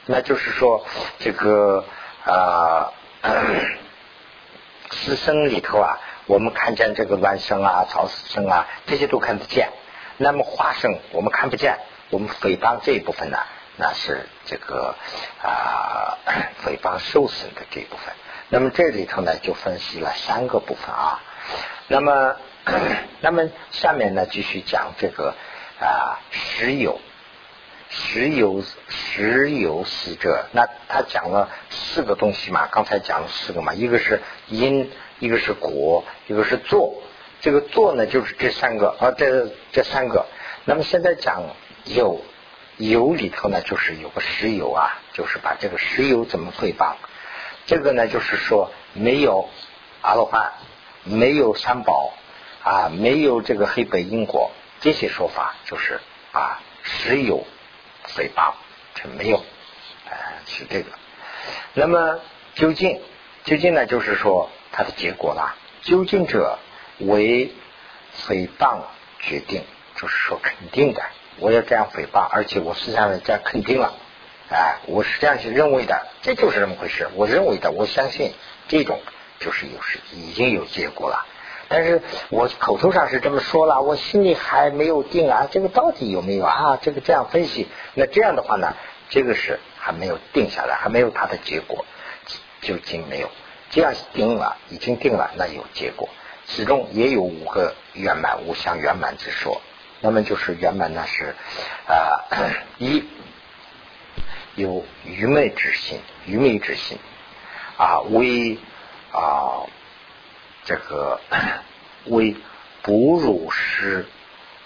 [0.06, 0.86] 那就是说
[1.18, 1.84] 这个
[2.24, 2.92] 啊。
[4.90, 9.70] 死生里头啊，我们看见这个卵生啊、草死生啊，这些都看得见。
[10.16, 11.78] 那么花生我们看不见，
[12.10, 13.38] 我们诽谤这一部分呢，
[13.76, 14.94] 那是这个
[15.42, 16.18] 啊
[16.64, 18.12] 诽谤受损的这一部分。
[18.48, 21.20] 那么这里头呢，就分析了三个部分啊。
[21.86, 22.36] 那么
[23.20, 25.34] 那么下面呢，继续讲这个
[25.80, 27.00] 啊实有。
[27.88, 32.68] 实有实有死者，那他讲了四个东西嘛？
[32.70, 33.72] 刚才讲了四个嘛？
[33.72, 37.02] 一个是因，一个是果，一个是作。
[37.40, 40.26] 这个作呢，就是这三个啊，这这三个。
[40.64, 41.42] 那么现在讲
[41.84, 42.20] 有
[42.76, 46.94] 有里头呢，就是有个石油啊，就是把这个石油怎么诽谤？
[47.66, 49.48] 这个呢，就是说没有
[50.02, 50.52] 阿罗汉，
[51.04, 52.12] 没有三宝
[52.62, 56.00] 啊，没有这个黑白因果这些说法，就是
[56.32, 57.46] 啊石油
[58.16, 58.52] 诽谤，
[58.94, 59.44] 这没有，
[60.08, 60.90] 哎，是这个。
[61.74, 62.20] 那么
[62.54, 63.00] 究竟，
[63.44, 63.86] 究竟呢？
[63.86, 65.54] 就是说它的结果啦。
[65.82, 66.58] 究竟者
[66.98, 67.52] 为
[68.26, 68.80] 诽谤
[69.20, 71.02] 决定，就是说肯定的，
[71.38, 73.94] 我要这样诽谤，而且我实际上这样肯定了，
[74.50, 77.08] 哎，我是这样去认为的，这就是这么回事。
[77.14, 78.34] 我认为的，我相信
[78.66, 79.00] 这种
[79.38, 81.26] 就是有是已经有结果了。
[81.68, 82.00] 但是
[82.30, 86.78] 我口头上是这么说了，我心里还没有定啊，这个到底有没有啊？
[86.80, 88.74] 这个这样分析，那这样的话呢，
[89.10, 91.84] 这个是还没有定下来，还没有它的结果，
[92.62, 93.28] 就竟没有。
[93.70, 96.08] 这样定了，已经定了，那有结果，
[96.46, 99.60] 其中也有五个圆满，五相圆满之说。
[100.00, 101.34] 那么就是圆满呢是
[101.86, 102.24] 啊，
[102.78, 103.04] 一
[104.54, 106.98] 有愚昧之心，愚昧之心
[107.76, 108.56] 啊，为
[109.12, 109.68] 啊。
[110.68, 111.18] 这个
[112.04, 112.36] 为
[112.82, 114.04] 哺乳食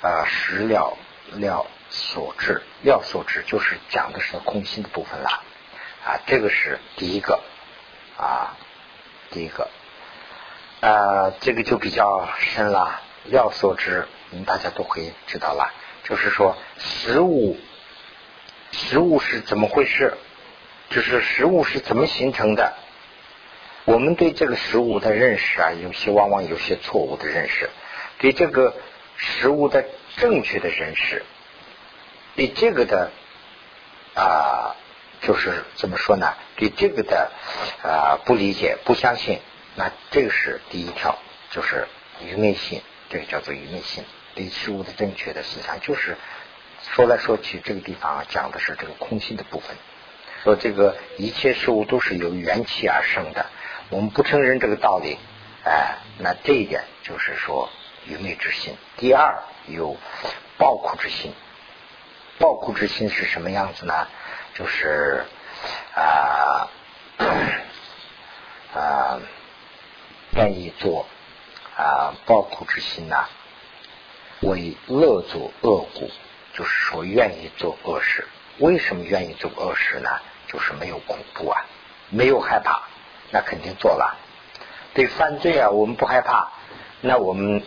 [0.00, 0.98] 啊食料
[1.34, 5.30] 料所致料所致，就是讲的是空心的部分了
[6.05, 6.18] 啊。
[6.26, 7.40] 这个是第一个
[8.18, 8.57] 啊，
[9.30, 9.70] 第一个
[10.80, 13.00] 啊，这个就比较深了。
[13.26, 15.72] 料所知，们大家都可以知道了。
[16.03, 17.57] 就是说，食物，
[18.72, 20.14] 食物是怎么回事？
[20.90, 22.74] 就是食物是怎么形成的？
[23.85, 27.68] 我们对这个食物的认识啊，有些往往有些错误的认识，
[28.18, 28.76] 对这个
[29.16, 29.85] 食物的
[30.16, 31.24] 正确的认识，
[32.37, 33.11] 对这个的
[34.14, 34.76] 啊，
[35.22, 36.35] 就是怎么说呢？
[36.57, 37.33] 对这个的
[37.83, 39.41] 啊不理解、不相信，
[39.74, 41.18] 那这个是第一条，
[41.51, 41.89] 就是
[42.24, 44.05] 愚昧性，这个叫做愚昧性。
[44.35, 46.16] 对事物的正确的思想，就是
[46.95, 49.76] 说来说去，这个地方讲的是这个空心的部分。
[50.45, 53.47] 说这个一切事物都是由缘起而生的，
[53.93, 55.18] 我们不承认这个道理，
[55.66, 57.68] 哎，那这一点就是说
[58.07, 58.74] 愚昧之心。
[58.97, 59.99] 第二，有
[60.57, 61.34] 暴苦之心。
[62.38, 64.09] 暴苦之心是什么样子呢？
[64.55, 65.26] 就是
[65.95, 66.70] 啊
[68.74, 69.20] 啊，
[70.36, 71.07] 愿意做
[71.76, 73.28] 啊暴苦之心呐。
[74.40, 76.11] 为乐作恶故，
[76.55, 78.26] 就是说愿意做恶事。
[78.59, 80.09] 为什么愿意做恶事呢？
[80.49, 81.66] 就是没有恐怖啊，
[82.09, 82.84] 没有害怕，
[83.33, 84.16] 那肯定做了。
[84.95, 86.53] 对犯罪啊，我们不害怕，
[87.01, 87.62] 那我们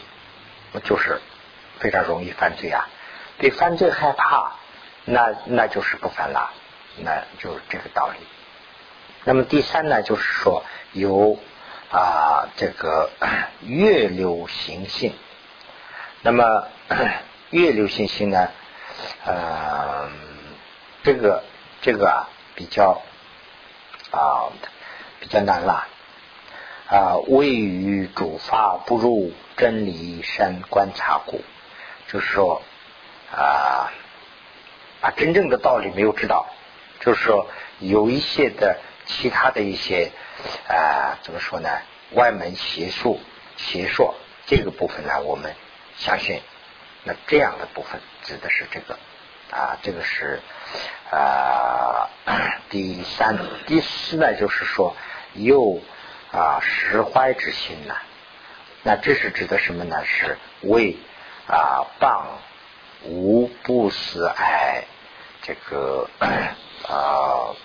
[0.84, 1.20] 就是
[1.80, 2.88] 非常容易犯罪啊。
[3.38, 4.54] 对犯罪害怕，
[5.04, 6.52] 那那就是不犯了，
[7.00, 8.26] 那就是这个道理。
[9.26, 10.64] 那么第三呢，就是说
[10.94, 11.38] 有
[11.92, 13.10] 啊这个
[13.66, 15.14] 月流行性。
[16.22, 16.68] 那么
[17.50, 18.50] 月流行性呢？
[19.26, 20.10] 呃，
[21.04, 21.44] 这个
[21.82, 23.02] 这个啊比较
[24.12, 24.48] 啊
[25.20, 25.88] 比较难了
[26.88, 27.18] 啊。
[27.28, 31.42] 位于主法不入真理山观察故，
[32.08, 32.62] 就是说
[33.32, 33.92] 啊
[35.02, 36.48] 把真正的道理没有知道，
[37.00, 37.48] 就是说
[37.80, 40.12] 有一些的其他的一些
[40.68, 41.70] 啊怎么说呢？
[42.12, 43.20] 外门邪术
[43.58, 45.54] 邪说这个部分呢，我们。
[45.98, 46.42] 相信，
[47.06, 49.00] 那这样的部分指的是这个
[49.52, 50.42] 啊，这个是
[51.12, 52.10] 啊
[52.70, 53.38] 第三、
[53.68, 54.96] 第四呢，就是说
[55.34, 55.82] 有
[56.32, 57.96] 啊实怀之心呐。
[58.84, 60.04] 那这是指的什么呢？
[60.06, 60.98] 是为
[61.48, 62.24] 啊谤
[63.04, 64.84] 无不思爱
[65.42, 66.10] 这个
[66.88, 67.56] 啊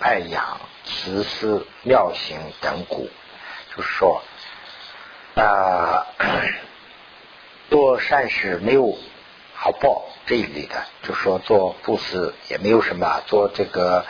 [0.00, 3.08] 爱养慈思妙行等故，
[3.74, 4.22] 就是说
[5.34, 6.06] 啊。
[7.70, 8.98] 做善事没有
[9.62, 14.06] 好报这一类的，就说做布施也没有什么，做这个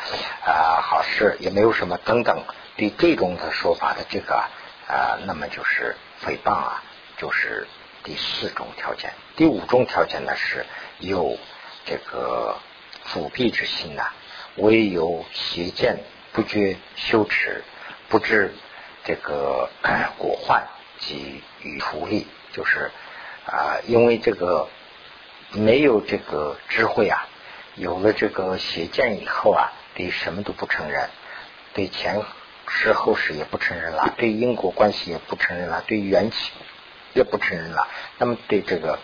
[0.47, 2.45] 啊好事也没有什么等等，
[2.77, 4.45] 对这种的说法的这个
[4.87, 6.85] 啊，那么就是诽谤啊，
[7.17, 7.67] 就是
[8.05, 9.13] 第四种条件。
[9.35, 10.65] 第五种条件呢是
[11.01, 11.37] 有
[11.85, 12.57] 这个
[13.07, 14.13] 腐弊之心呐，
[14.55, 15.99] 唯有邪见
[16.33, 17.65] 不觉羞耻，
[18.09, 18.55] 不知
[19.03, 19.69] 这个
[20.17, 20.69] 果患
[21.01, 22.93] 及与福利，就是。
[23.47, 24.69] 啊，因为这个
[25.53, 27.27] 没有这个智慧啊，
[27.75, 31.09] 有了这个邪见以后啊，对什么都不承认，
[31.75, 32.23] 对前
[32.69, 36.53] 世后世也不承认了，对因果关系也不承认了，对缘起
[37.15, 37.89] 也不承认了，
[38.19, 38.99] 那么对这个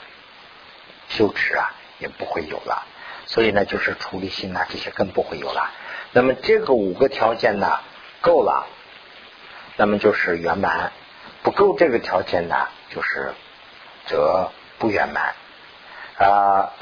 [1.08, 2.86] 羞耻啊也不会有了，
[3.26, 5.70] 所以呢，就是处理心呐这些更不会有了。
[6.12, 7.80] 那么这个五个条件呢
[8.20, 8.66] 够了，
[9.76, 10.92] 那么就是圆满；
[11.42, 13.34] 不够这个条件呢，就是。
[14.08, 15.34] 则不圆满
[16.18, 16.72] 啊！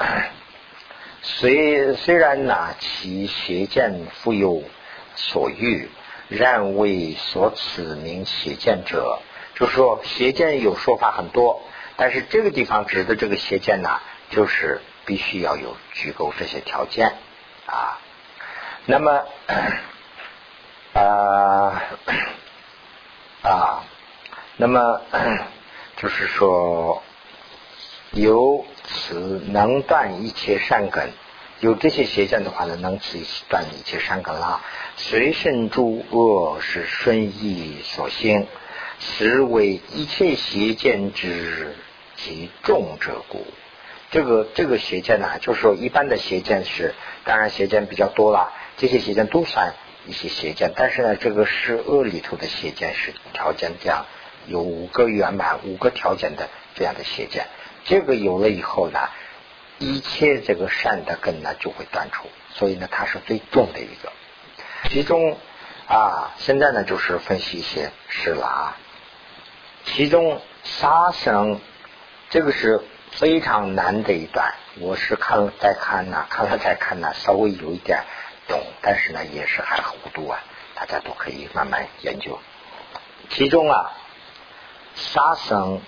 [1.21, 4.63] 虽虽然呢，其邪见复有
[5.15, 5.89] 所欲，
[6.29, 9.19] 然为所此名邪见者，
[9.55, 11.61] 就说邪见有说法很多，
[11.97, 17.15] 但是这个地方指的这个邪见呢，就是必须要有具够这些条件
[17.65, 17.99] 啊。
[18.85, 19.25] 那么
[20.93, 21.83] 啊
[23.43, 23.83] 啊，
[24.55, 25.01] 那么
[25.97, 27.03] 就是说。
[28.11, 31.09] 由此能断一切善根，
[31.59, 33.19] 有这些邪见的话呢，能此
[33.49, 34.61] 断一切善根啦。
[34.97, 38.47] 随身诸恶是顺意所兴，
[38.99, 41.75] 实为一切邪见之
[42.15, 43.45] 极重者故。
[44.11, 49.73] 这个这个邪见呢，就是说一般的邪见是，当然邪见比较多了，这些邪见都算
[50.07, 54.05] 一些邪见，但是呢，这个是恶里头的邪见是条件这样，
[54.47, 57.47] 有五个圆满五个条件的这样的邪见。
[57.85, 58.99] 这个有了以后呢，
[59.77, 64.11] 一切这个善的根呢就会断除，所以呢它是最重的一个。
[64.89, 65.37] 其中
[65.87, 68.77] 啊，现在呢就是分析一些事了啊。
[69.85, 71.61] 其中杀生
[72.31, 72.81] 这个是
[73.11, 78.03] 非常难的一段，我是看了再看呢，看了再看呢，稍微有一点
[78.47, 80.39] 懂，但是呢也是还糊涂啊，
[80.73, 82.39] 大家都可以慢慢研究。
[83.29, 83.91] 其中啊，
[84.95, 85.81] 杀生。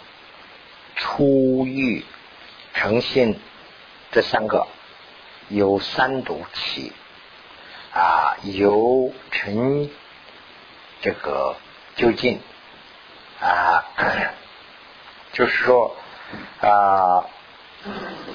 [0.98, 2.04] 出欲、
[2.74, 3.40] 诚信
[4.12, 4.68] 这三个
[5.48, 6.92] 由三毒起
[7.94, 9.90] 啊，由成
[11.02, 11.56] 这个
[11.96, 12.40] 究竟
[13.40, 13.86] 啊，
[15.34, 15.96] 就是说
[16.62, 17.30] 啊，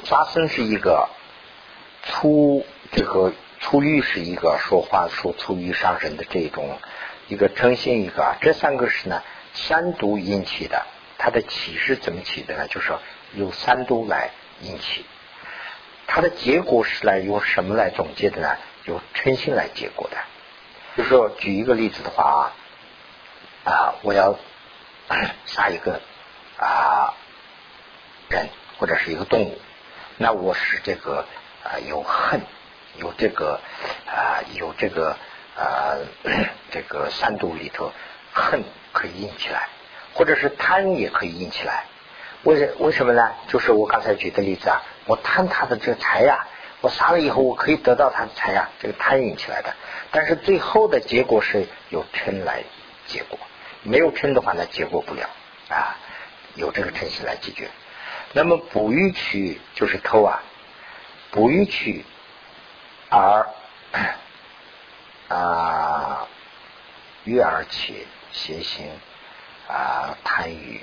[0.05, 1.09] 发生是一个
[2.05, 6.79] 出这个出欲是一个说话说出欲上升的这种
[7.27, 9.21] 一个诚信一个，这三个是呢
[9.53, 10.87] 三毒引起的。
[11.25, 12.67] 它的起是怎么起的呢？
[12.67, 13.01] 就是说
[13.35, 14.31] 由三度来
[14.63, 15.07] 引起，
[16.09, 18.57] 它的结果是来由什么来总结的呢？
[18.87, 20.17] 由嗔心来结果的。
[20.97, 22.53] 就是说，举一个例子的话
[23.63, 24.37] 啊，啊，我要
[25.47, 26.01] 杀一个
[26.59, 27.15] 啊
[28.29, 28.49] 人
[28.81, 29.61] 或者是一个动物，
[30.17, 31.25] 那我是这个
[31.63, 32.41] 啊有恨，
[32.97, 33.61] 有这个
[34.09, 35.17] 啊有这个
[35.57, 35.95] 啊
[36.73, 37.93] 这个三度里头
[38.33, 39.69] 恨可以引起来。
[40.15, 41.85] 或者是贪也可以引起来，
[42.43, 43.33] 为什为什么呢？
[43.49, 46.47] 就是我刚才举的例子啊，我贪他的这个财呀，
[46.81, 49.75] 我杀了以后我可以得到他的财呀，这个贪引起来的。
[50.11, 52.63] 但是最后的结果是由嗔来
[53.07, 53.39] 结果，
[53.83, 55.29] 没有嗔的话呢，结果不了
[55.69, 55.97] 啊，
[56.55, 57.71] 有这个嗔心来解决。
[58.35, 60.43] 那么不欲取就是偷啊，
[61.31, 62.05] 不欲取
[63.09, 63.47] 而
[65.29, 66.27] 啊
[67.25, 68.87] 欲而起邪行。
[69.73, 70.83] 啊，贪欲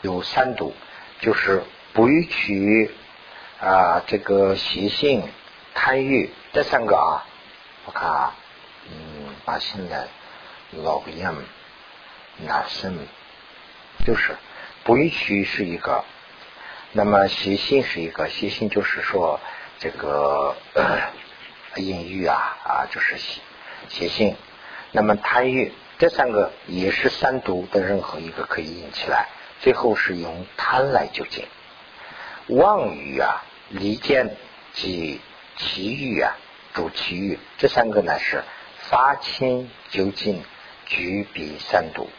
[0.00, 0.74] 有三毒，
[1.20, 2.90] 就是不欲取
[3.60, 5.28] 啊，这个习性
[5.74, 7.26] 贪欲这三个啊，
[7.84, 8.34] 我看啊，
[8.88, 10.08] 嗯，把现在
[10.72, 11.34] 老样
[12.38, 13.06] 哪生，
[14.06, 14.36] 就是
[14.84, 16.02] 不欲取是一个，
[16.92, 19.40] 那么习性是一个，习性就是说
[19.78, 20.56] 这个
[21.76, 23.42] 淫欲啊啊，就是习
[23.90, 24.36] 习性，
[24.92, 25.74] 那么贪欲。
[25.98, 29.28] 这三个也是三毒的任何一个可以引起来，
[29.60, 31.46] 最后是用贪来究竟。
[32.48, 34.36] 妄语啊、离间
[34.74, 35.22] 及
[35.56, 36.36] 奇欲啊、
[36.74, 38.44] 主奇欲，这三个呢是
[38.76, 40.42] 发亲究竟
[40.84, 42.10] 举比三毒。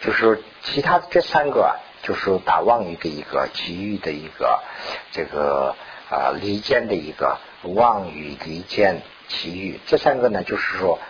[0.00, 4.62] 就是，其他这三个啊，就是打妄语的一个，奇欲的一个，
[5.10, 5.74] 这个
[6.08, 11.00] 啊离间的一个，妄语离间奇欲，这三个呢，就是说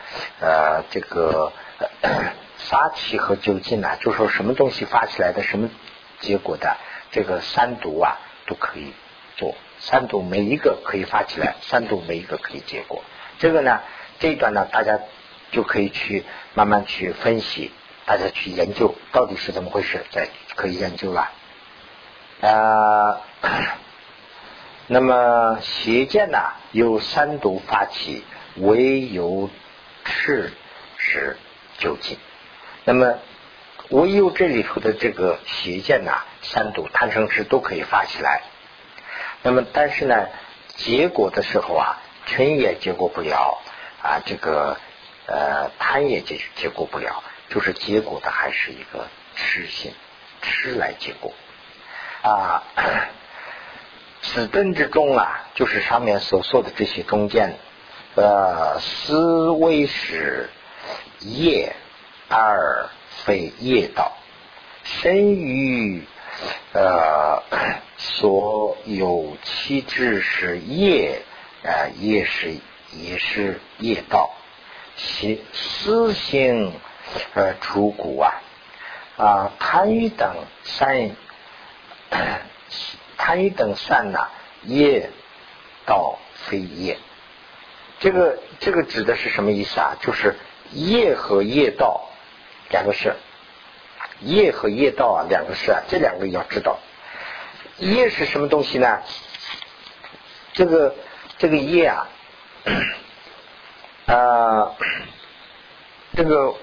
[0.40, 1.52] 呃这个。
[2.58, 5.70] 发起和究竟呢，就说什么东西发起来的，什么
[6.20, 6.76] 结果的，
[7.12, 8.92] 这个三毒啊都可以
[9.36, 9.54] 做。
[9.78, 13.04] 三毒每一个可以发起来，三毒每一个可以结果。
[13.38, 13.80] 这个呢，
[14.18, 14.98] 这一段呢，大家
[15.52, 16.24] 就可以去
[16.54, 17.70] 慢慢去分析，
[18.04, 21.30] 大家去研究到底是怎么回事，再可以研究了。
[22.40, 23.20] 啊，
[24.88, 26.38] 那么邪见呢，
[26.72, 28.24] 由三毒发起，
[28.56, 29.48] 唯有
[30.04, 30.52] 赤
[30.96, 31.36] 是。
[31.78, 32.18] 究竟，
[32.84, 33.18] 那么
[33.90, 38.42] 唯有这里头的这个邪见呐，三毒贪嗔痴都可以发起来。
[39.42, 40.28] 那么但是呢，
[40.74, 43.62] 结果的时候啊，嗔也结果不了
[44.02, 44.76] 啊，这个
[45.26, 49.06] 呃贪也结结果不了，就是结果的还是一个
[49.36, 49.94] 痴心，
[50.42, 51.32] 痴来结果
[52.22, 52.64] 啊。
[54.20, 57.56] 此灯之中啊，就是上面所说的这些中间，
[58.16, 60.50] 呃，思维是。
[61.20, 61.74] 业
[62.28, 62.88] 而
[63.24, 64.16] 非业道，
[64.84, 66.04] 身于
[66.72, 67.42] 呃
[67.96, 71.22] 所有气质是业，
[71.62, 72.54] 呃业是
[72.92, 74.30] 也是业道，
[74.96, 76.72] 其私行
[77.34, 78.32] 呃出骨啊
[79.16, 81.10] 啊贪欲等善
[83.16, 84.28] 贪欲等善呐
[84.62, 85.10] 业
[85.84, 86.98] 道非业，
[87.98, 89.96] 这个这个指的是什么意思啊？
[90.00, 90.36] 就是。
[90.72, 92.08] 业和业道
[92.70, 93.14] 两个事，
[94.20, 96.78] 业和业道啊两个事啊，这两个要知道。
[97.78, 99.00] 业是什么东西呢？
[100.52, 100.94] 这个
[101.38, 102.08] 这个业啊，
[104.06, 104.74] 啊，
[106.16, 106.54] 这个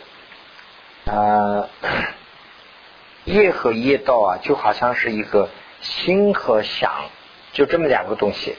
[1.06, 1.70] 啊，
[3.24, 5.49] 业和业道啊，就好像是一个
[5.82, 7.10] 心和想，
[7.53, 8.56] 就这么两个东西。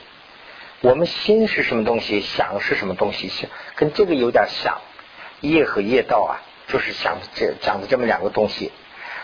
[0.81, 2.21] 我们心是什么东西？
[2.21, 3.27] 想是什么东西？
[3.27, 4.81] 想跟这个有点像。
[5.41, 8.71] 业和业道啊，就是讲这讲的这么两个东西。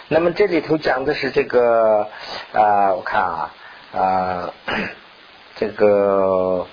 [0.09, 2.09] 那么这里头讲的是这个
[2.51, 3.53] 啊，我看啊
[3.93, 4.53] 啊，
[5.55, 6.68] 这个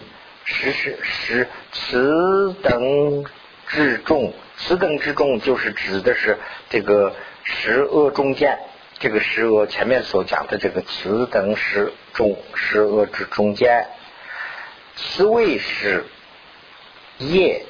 [0.44, 3.24] 十是十此等
[3.66, 6.38] 之重，此等之重就是指的是
[6.68, 7.14] 这个
[7.44, 8.58] 十恶中间，
[8.98, 13.86] 这个十恶前面所讲的这个此等十众十恶之中间，
[14.96, 16.04] 此谓是
[17.18, 17.64] 业。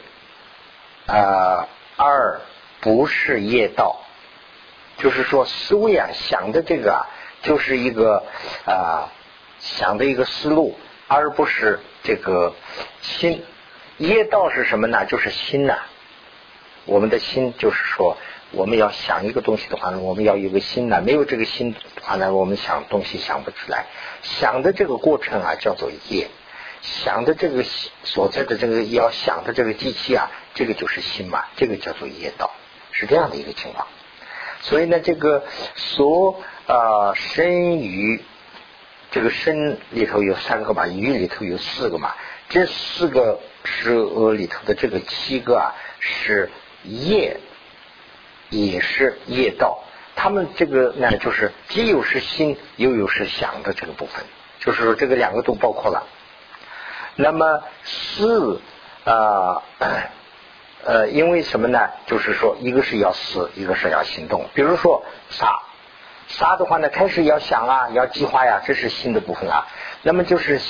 [1.11, 2.41] 啊，二
[2.81, 4.01] 不是业道，
[4.99, 7.07] 就是说思维啊想的这个啊
[7.43, 8.25] 就是一个
[8.65, 9.13] 啊
[9.59, 12.55] 想的一个思路，而不是这个
[13.03, 13.45] 心。
[13.99, 15.05] 业道是什么呢？
[15.05, 15.79] 就是心呐。
[16.87, 18.17] 我们的心就是说，
[18.53, 21.03] 我们要想一个东西的话呢，我们要有个心呐。
[21.05, 23.87] 没有这个心的话呢，我们想东西想不出来。
[24.23, 26.29] 想的这个过程啊，叫做业。
[26.83, 27.65] 想的这个
[28.05, 32.51] 所在的这个要想的这个机器啊，这个就是心嘛，这个叫做业道，
[32.93, 33.87] 是这样的一个情况。
[34.63, 35.45] 所以呢，这个
[35.77, 38.23] 所啊身于，
[39.11, 42.15] 这个身里头有三个嘛，语里头有四个嘛，
[42.49, 43.41] 这四个。
[43.63, 46.51] 十恶里头的这个七个啊，是
[46.83, 47.39] 业，
[48.49, 49.85] 也是业道。
[50.17, 54.25] 他们这个呢，就是既有是心，又有是想的这个部分，
[54.61, 56.07] 就是说这个两个都包括了。
[57.17, 58.61] 那么思
[59.05, 59.63] 啊
[60.85, 61.91] 呃，因为什么呢？
[62.07, 64.47] 就是说，一个是要思，一个是要行动。
[64.55, 65.63] 比如说杀
[66.29, 69.67] 杀的话呢，开始要想啊，要计划呀，这是心的部分啊。
[70.03, 70.61] 那么就是。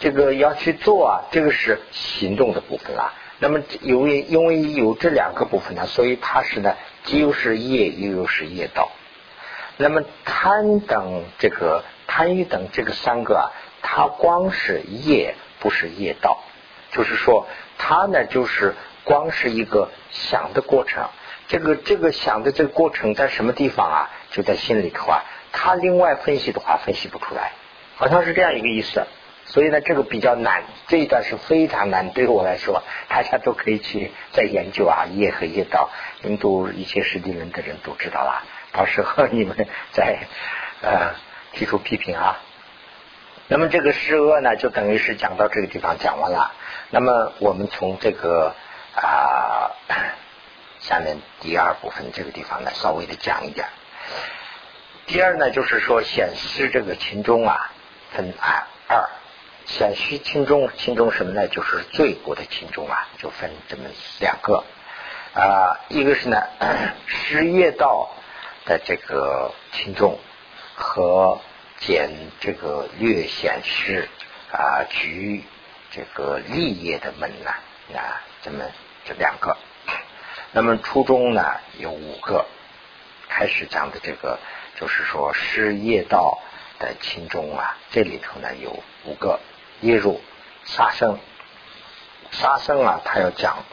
[0.00, 3.14] 这个要去做啊，这个是行动的部分啊。
[3.38, 6.74] 那么因为因为有这两个部分呢，所以它是呢，
[7.04, 8.90] 既又是业，又又是业道。
[9.78, 13.44] 那么贪等这个贪欲等这个三个啊，
[13.82, 16.44] 它光是业，不是业道。
[16.92, 17.48] 就是说，
[17.78, 21.08] 它呢就是光是一个想的过程。
[21.48, 24.10] 这个这个想的这个过程在什么地方啊？
[24.30, 25.24] 就在心里头啊。
[25.50, 27.52] 它另外分析的话，分析不出来，
[27.96, 29.06] 好像是这样一个意思。
[29.46, 32.10] 所以呢，这个比较难，这一段是非常难。
[32.10, 35.90] 对我来说，大家都可以去再研究啊，业和业道。
[36.22, 40.18] 印度一些实地人的人都知道了，到时候你们再
[40.80, 41.14] 呃
[41.52, 42.40] 提出批评啊。
[43.48, 46.52] 那么这个施恶呢，就等于是讲到这个地方讲完了。
[46.90, 48.54] 那么我们从这个
[48.96, 49.70] 啊
[50.80, 53.66] 下面第二部分这个地方呢，稍微的讲一点。
[55.06, 57.70] 第二呢，就是说显示这个秦钟啊，
[58.12, 59.08] 分二二。
[59.66, 61.48] 显虚轻重，轻重什么呢？
[61.48, 63.84] 就是罪过的轻重啊，就分这么
[64.20, 64.64] 两个
[65.34, 66.42] 啊，一个是呢
[67.06, 68.10] 失业道
[68.66, 70.18] 的这个轻重
[70.74, 71.40] 和
[71.86, 72.10] 减
[72.40, 74.08] 这个略显示
[74.50, 75.44] 啊举
[75.90, 77.50] 这个立业的门呐
[77.96, 78.64] 啊，这么
[79.04, 79.56] 这两个。
[80.52, 82.46] 那么初中呢有五个，
[83.28, 84.38] 开始讲的这个
[84.80, 86.38] 就是说失业道
[86.78, 89.40] 的轻重啊，这里头呢有五个。
[89.80, 90.22] 列入
[90.64, 91.18] 杀生，
[92.30, 93.64] 杀生啊，他要讲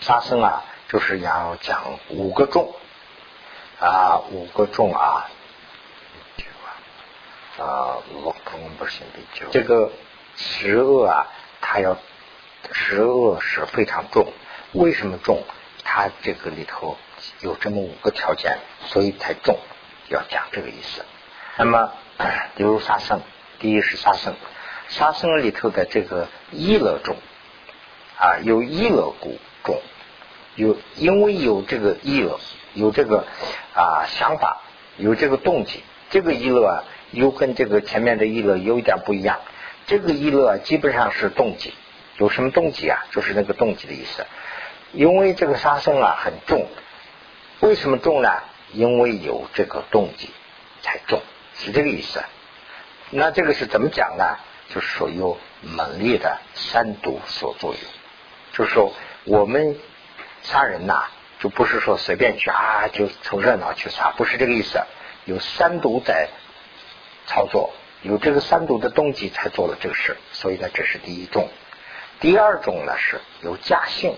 [0.00, 2.74] 杀生啊，就是要讲五个重
[3.78, 5.30] 啊，五个重啊，
[7.58, 7.98] 啊
[9.50, 9.92] 这个
[10.36, 11.26] 十恶啊，
[11.60, 11.96] 他要
[12.72, 14.32] 十恶是非常重，
[14.72, 15.42] 为什么重？
[15.84, 16.96] 他这个里头
[17.40, 19.58] 有这么五个条件，所以才重，
[20.08, 21.04] 要讲这个意思。
[21.56, 21.92] 那么，
[22.56, 23.20] 比如杀生，
[23.60, 24.34] 第一是杀生。
[24.88, 27.16] 杀生里头的这个意乐重
[28.18, 29.80] 啊，有意乐故重，
[30.56, 32.38] 有因为有这个意乐，
[32.74, 33.26] 有这个
[33.74, 34.62] 啊想法，
[34.96, 36.84] 有这个动机，这个意乐啊，
[37.14, 39.40] 又跟这个前面的意乐有一点不一样。
[39.86, 41.72] 这个意乐基本上是动机，
[42.18, 43.06] 有什么动机啊？
[43.10, 44.26] 就是那个动机的意思。
[44.92, 46.66] 因为这个杀生啊很重，
[47.60, 48.30] 为什么重呢？
[48.72, 50.30] 因为有这个动机
[50.82, 51.20] 才重，
[51.54, 52.22] 是这个意思。
[53.10, 54.36] 那这个是怎么讲呢？
[54.68, 57.82] 就是说有猛烈的三毒所作用，
[58.52, 58.92] 就是说
[59.24, 59.76] 我们
[60.42, 61.04] 杀人呐，
[61.38, 64.80] 就不是说随便去啊，就凑热闹去杀，不是这个意思。
[65.26, 66.28] 有三毒在
[67.26, 67.72] 操作，
[68.02, 71.48] 有这个三毒的动机才做了这个事，所以呢，这是第一种。
[72.20, 74.14] 第二种呢是有假性，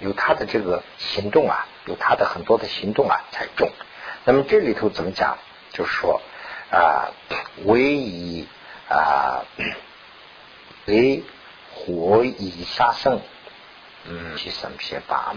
[0.00, 3.70] 有他的这个行动啊，有他的很多的行动啊才重。
[4.24, 5.38] 那么这里头怎么讲？
[5.72, 6.20] 就是说
[6.70, 7.10] 啊，
[7.64, 8.46] 唯以。
[8.90, 9.44] 啊，
[10.86, 11.22] 为
[11.74, 13.20] 火以杀生，
[14.06, 15.34] 嗯，其什么些法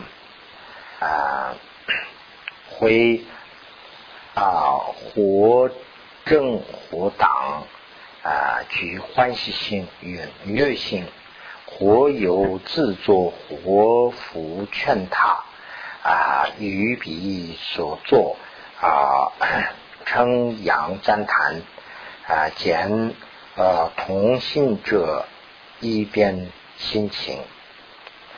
[1.02, 1.54] 啊？
[2.72, 3.26] 会
[4.36, 5.70] 啊，火
[6.32, 7.68] 正火挡
[8.24, 11.06] 啊，举欢喜心与虐心，
[11.66, 15.44] 或有自作活福劝他
[16.04, 18.38] 啊，与彼所作
[18.80, 19.36] 啊，
[20.06, 21.62] 称扬赞叹
[22.26, 23.14] 啊，简。
[23.58, 25.26] 呃，同性者
[25.82, 27.42] 一边心情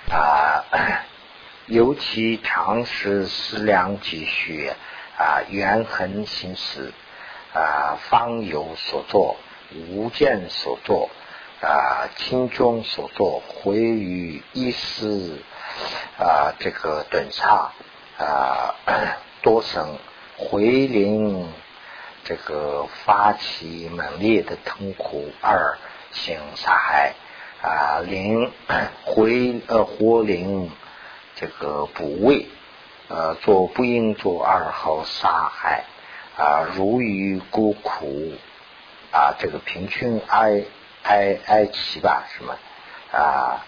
[0.10, 0.66] 啊，
[1.68, 4.72] 尤其常识思量几许
[5.20, 6.92] 啊，缘痕心思
[7.54, 9.36] 啊，方有所作，
[9.90, 11.10] 无见所作
[11.62, 15.40] 啊，轻中所作，回于一丝
[16.18, 17.72] 啊，这个顿刹
[18.18, 18.76] 啊，
[19.42, 19.98] 多生
[20.38, 21.48] 回灵
[22.24, 25.78] 这个发起猛烈的痛苦，二
[26.12, 27.14] 行杀害
[27.62, 28.52] 啊，灵
[29.04, 30.72] 回呃活灵
[31.36, 32.48] 这个补位
[33.10, 35.86] 呃做不应做二号杀害
[36.38, 38.34] 啊，如于孤苦
[39.12, 40.64] 啊，这个平均哀
[41.04, 42.58] 哀哀戚吧什么
[43.12, 43.66] 啊，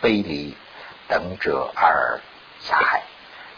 [0.00, 0.56] 悲离
[1.08, 2.20] 等者而
[2.60, 3.02] 杀害，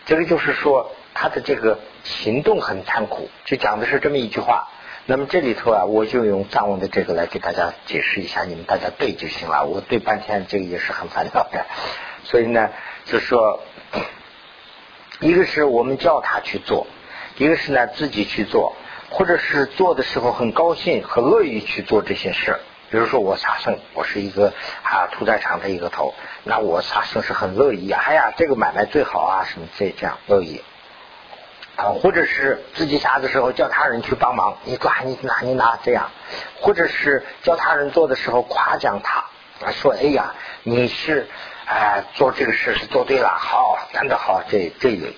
[0.07, 0.93] 这个就是说。
[1.13, 4.69] 他的这个行动很残酷，就讲的是这么一句话。
[5.05, 9.67] 那么这里头啊，我就用藏文的这个来给大家解释一下，你们大家对就行了。
[9.67, 11.67] 我对半天这个也是很烦恼的，
[12.25, 12.71] 所以呢，
[13.05, 13.61] 就说
[15.21, 16.87] 一个是我们叫他去做，
[17.41, 18.77] 一个是呢自己去做，
[19.09, 22.61] 或者是做的时候很高兴、很乐意去做这些事。
[22.91, 26.13] 比如说我杀生，我是一个啊屠宰场的一个头，
[26.45, 27.99] 那我杀生是很乐意啊。
[28.05, 30.63] 哎呀，这个买卖最好啊，什么这这样乐意。
[31.77, 36.11] 啊，或者是自己杀的时候叫他人去帮忙，你抓你拿你拿这样，
[36.61, 39.25] 或者是叫他人做的时候夸奖他，
[39.73, 41.27] 说哎呀你是
[41.73, 45.15] 哎做这个事是做对了，好干得好这这一类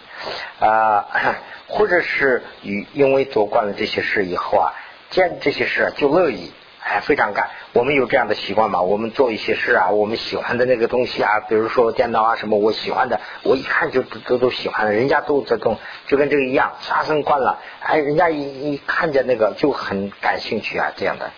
[0.61, 1.07] 啊，
[1.66, 4.74] 或者是与因为做惯了这些事以后啊，
[5.09, 6.53] 见这些事就乐意。
[6.84, 7.48] 哎，非常干。
[7.74, 8.82] 我们有这样的习惯嘛？
[8.82, 14.92] 我们做一些事啊，我们喜欢的那个东西啊，比如说电脑啊什么，我喜欢的，我一看就都都喜欢了。
[14.92, 15.78] 人家都在动，
[16.09, 21.30] 就跟这个一样，杀生惯了，哎，人家一一看见那个就很感兴趣啊，这样的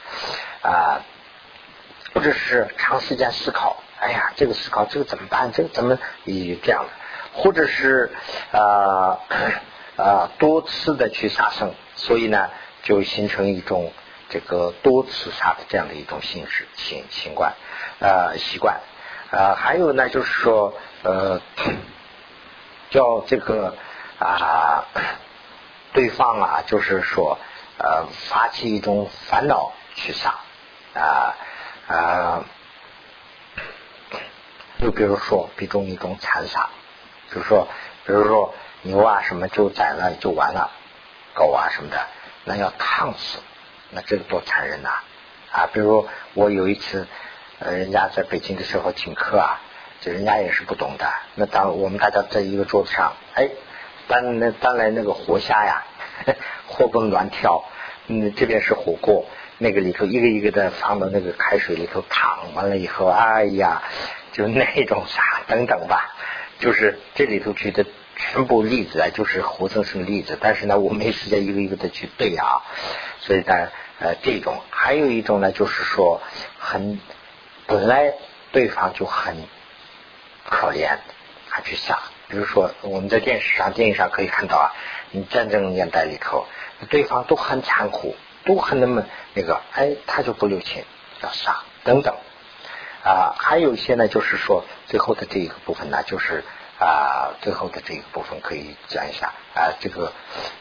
[0.62, 1.03] 啊，
[2.15, 5.51] 或者是长时间思考，哎呀，这个思考这个怎么办？
[5.53, 6.91] 这个怎么以这样的？
[7.33, 8.13] 或者是
[8.53, 9.19] 啊
[9.97, 12.51] 啊 多次的去杀生，所以呢，
[12.83, 13.93] 就形成一种。
[14.31, 17.53] 这个多次杀的这样的一种形式、习习惯、
[18.01, 18.81] 呃习惯，
[19.31, 20.75] 呃还有呢，就是说
[21.05, 21.41] 呃
[22.91, 23.77] 叫这个
[24.19, 24.87] 啊
[25.93, 27.39] 对方啊，就是说
[27.79, 30.35] 呃发起一种烦恼去杀
[30.95, 31.37] 啊
[31.87, 32.45] 啊，
[34.85, 36.68] 就比如说比中一种残杀，
[37.32, 37.68] 就是说
[38.05, 40.72] 比如说牛啊什么就宰了就完了，
[41.32, 42.07] 狗啊什么的，
[42.45, 43.39] 那要烫死。
[43.93, 44.91] 那这个多残忍呐！
[45.53, 47.07] 啊，比如我有一次，
[47.61, 49.59] 呃，人家在北京的时候请客啊，
[50.03, 51.11] 就人家也是不懂的。
[51.35, 53.49] 那当我们大家在一个桌子上，哎，
[54.07, 55.82] 搬那搬来那个活虾呀，
[56.68, 57.64] 活蹦乱跳，
[58.09, 59.24] 嗯，这边是火锅，
[59.57, 63.80] 那个里头一个一个的放到那个开水里头烫，完了以后，哎呀，
[64.35, 66.14] 就那种啥等等吧，
[66.59, 70.37] 就是这里头举的全部例子啊，就是活生生例子。
[70.39, 72.61] 但是呢，我没时间一个一个的去对啊，
[73.20, 73.68] 所以呢。
[74.01, 76.20] 呃，这种还有一种呢，就是说
[76.59, 76.99] 很
[77.68, 78.12] 本来
[78.51, 79.37] 对方就很
[80.45, 80.99] 可怜，
[81.49, 82.01] 还去杀。
[82.26, 84.74] 比如说我们在电视上、电影上可以看到啊，
[85.12, 86.49] 你战争年代里头，
[86.91, 90.85] 对方都很残酷，都很那么那个，哎，他就不留情，
[91.22, 92.16] 要杀等等
[93.05, 93.35] 啊。
[93.39, 96.43] 还有一些呢，就是说最后的这一个部分呢，就是
[96.81, 100.13] 啊，最后的这个部分可以讲一下啊，这个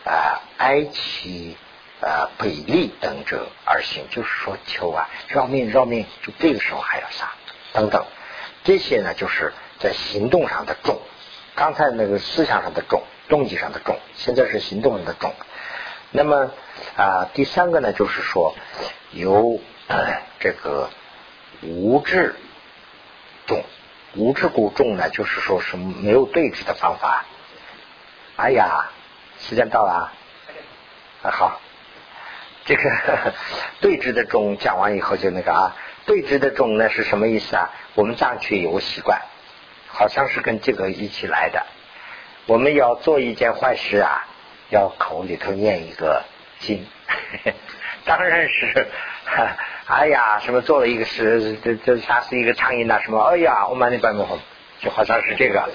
[0.06, 1.58] 啊，埃及。
[2.06, 7.32] 呃，北利等者而行，就是说求啊，饶命饶命，就这个时候还要杀，
[7.72, 8.06] 等等，
[8.66, 11.00] 这些呢，就是在行动上的重，
[11.56, 15.34] 刚才那个思想上的重，动机上的重，现在是行动上的重。
[16.12, 16.52] 那么
[16.98, 18.54] 啊，第三个呢，就是说
[19.14, 19.62] 由
[20.41, 20.89] 这个
[21.62, 22.36] 无智
[23.45, 23.64] 重，
[24.16, 27.26] 无智故重呢，就是说是没有对峙的方法。
[28.36, 28.89] 哎呀，
[29.39, 30.12] 时间到了
[31.22, 31.60] 啊，好。
[32.66, 32.82] 这个
[33.82, 35.76] 对峙的中讲完以后就那个啊，
[36.06, 37.70] 对峙的中呢是什么意思啊？
[37.93, 39.22] 我们藏区有个习惯，
[39.88, 41.66] 好像是跟这个一起来的。
[42.45, 44.26] 我们要做一件坏事啊，
[44.70, 46.24] 要口里头念一个
[46.60, 46.86] 经，
[48.06, 48.88] 当然是，
[49.88, 54.39] 哎呀， 什么做了一个事，这这杀死一个苍蝇呐，什么，哎呀，我满你半红，
[54.80, 55.70] 就好像是这个，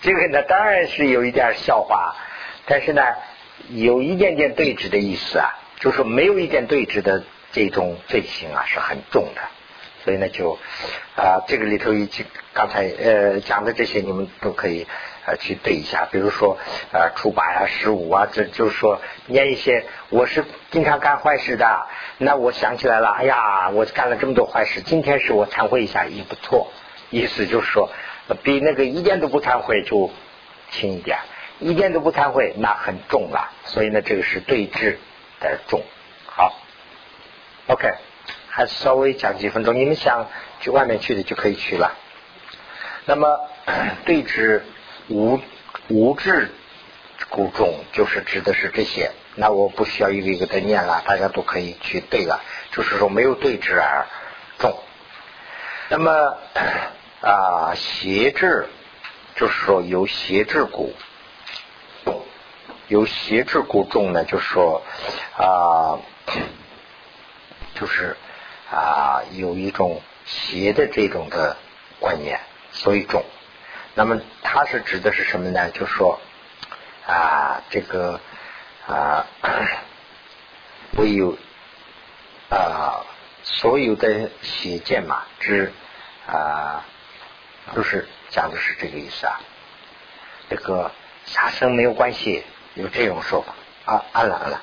[0.00, 2.14] 这个呢当然是有一点笑话，
[2.66, 3.02] 但是呢
[3.70, 5.60] 有一点点对峙的意思啊。
[5.80, 9.42] 就是没有一点对峙的这种罪行啊，是很重的。
[10.02, 10.58] 所以呢，就
[11.14, 12.24] 啊，这个里头一句
[12.54, 14.86] 刚才呃讲的这些，你们都可以
[15.26, 16.08] 呃去对一下。
[16.10, 16.58] 比如说
[16.92, 19.84] 呃初八呀、十五啊，这就是说念一些。
[20.10, 21.86] 我是经常干坏事的，
[22.18, 26.70] 那我想起来了，哎呀，我干了这么多坏事，今天是我忏悔一下也不错。
[27.10, 27.90] 意思就是说，
[28.42, 30.10] 比那个一点都不忏悔就
[30.70, 31.18] 轻一点，
[31.58, 33.50] 一点都不忏悔那很重了。
[33.64, 34.96] 所以呢，这个是对峙。
[35.68, 35.82] 重，
[36.24, 36.54] 好
[37.66, 37.86] ，OK，
[38.48, 39.74] 还是稍微讲几分钟。
[39.74, 40.26] 你们想
[40.60, 41.92] 去外面去的就可以去了。
[43.04, 43.40] 那么
[44.06, 44.62] 对峙
[45.08, 45.40] 无
[45.88, 46.50] 无智
[47.28, 52.40] 故重，就是指的是这些那我不需要一个一个的念了，大家都可以去对了。
[52.72, 54.06] 就是说没有对治而
[54.58, 54.78] 重。
[55.90, 56.38] 那么
[57.20, 58.66] 啊，邪智
[59.36, 60.94] 就是说由邪智故
[62.88, 64.82] 由邪智故重呢，就是说
[65.36, 65.98] 啊，
[67.74, 68.16] 就是
[68.70, 71.56] 啊有一种邪的这种的
[72.00, 72.40] 观念，
[72.72, 73.24] 所以重。
[73.94, 75.70] 那么它是指的是什么呢？
[75.70, 76.20] 就是说
[77.06, 78.20] 啊这个。
[78.86, 79.24] 啊，
[80.98, 81.38] 唯有
[82.50, 83.00] 啊，
[83.42, 85.72] 所有的邪见嘛，之
[86.28, 86.84] 啊，
[87.74, 89.40] 都是讲的是这个意思啊。
[90.50, 90.90] 这个
[91.24, 93.54] 杀生没有关系，有这种说法
[93.90, 94.04] 啊。
[94.12, 94.60] 安了安了，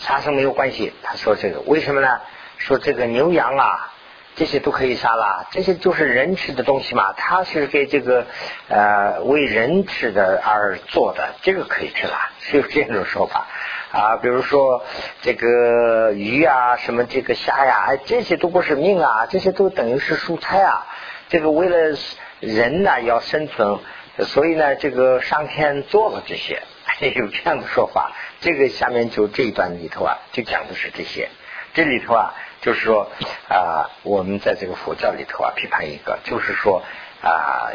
[0.00, 0.92] 杀生没有关系。
[1.02, 2.20] 他说这个为什么呢？
[2.58, 3.94] 说这个牛羊啊。
[4.36, 8.26] 这些都可以杀了，这些就是人吃的东西嘛，它是给这个
[8.68, 13.46] 呃为人吃的而做的，这个可以吃了，是有这种说法
[13.92, 14.18] 啊。
[14.18, 14.84] 比如说
[15.22, 20.86] 这个鱼啊，什么这个虾呀，哎，这些都不是命啊，这些都等于是蔬菜啊。
[21.30, 21.96] 这个为了
[22.40, 23.78] 人呢要生存，
[24.18, 26.62] 所以呢这个上天做了这些，
[27.16, 28.12] 有这样的说法。
[28.42, 31.30] 这个下面就这一段里头啊，就讲的是这些，
[31.72, 32.34] 这里头啊。
[32.66, 33.08] 就是说
[33.48, 36.82] 啊，我们在这个佛教里头啊，批判一个，就是说
[37.22, 37.70] 啊，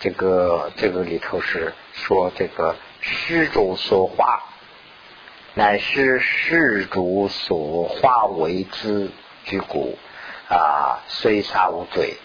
[0.00, 4.42] 这个这个里头是说这个施主所化，
[5.54, 9.12] 乃是施主所化为之
[9.44, 9.96] 居骨
[10.48, 12.16] 啊，虽杀无罪。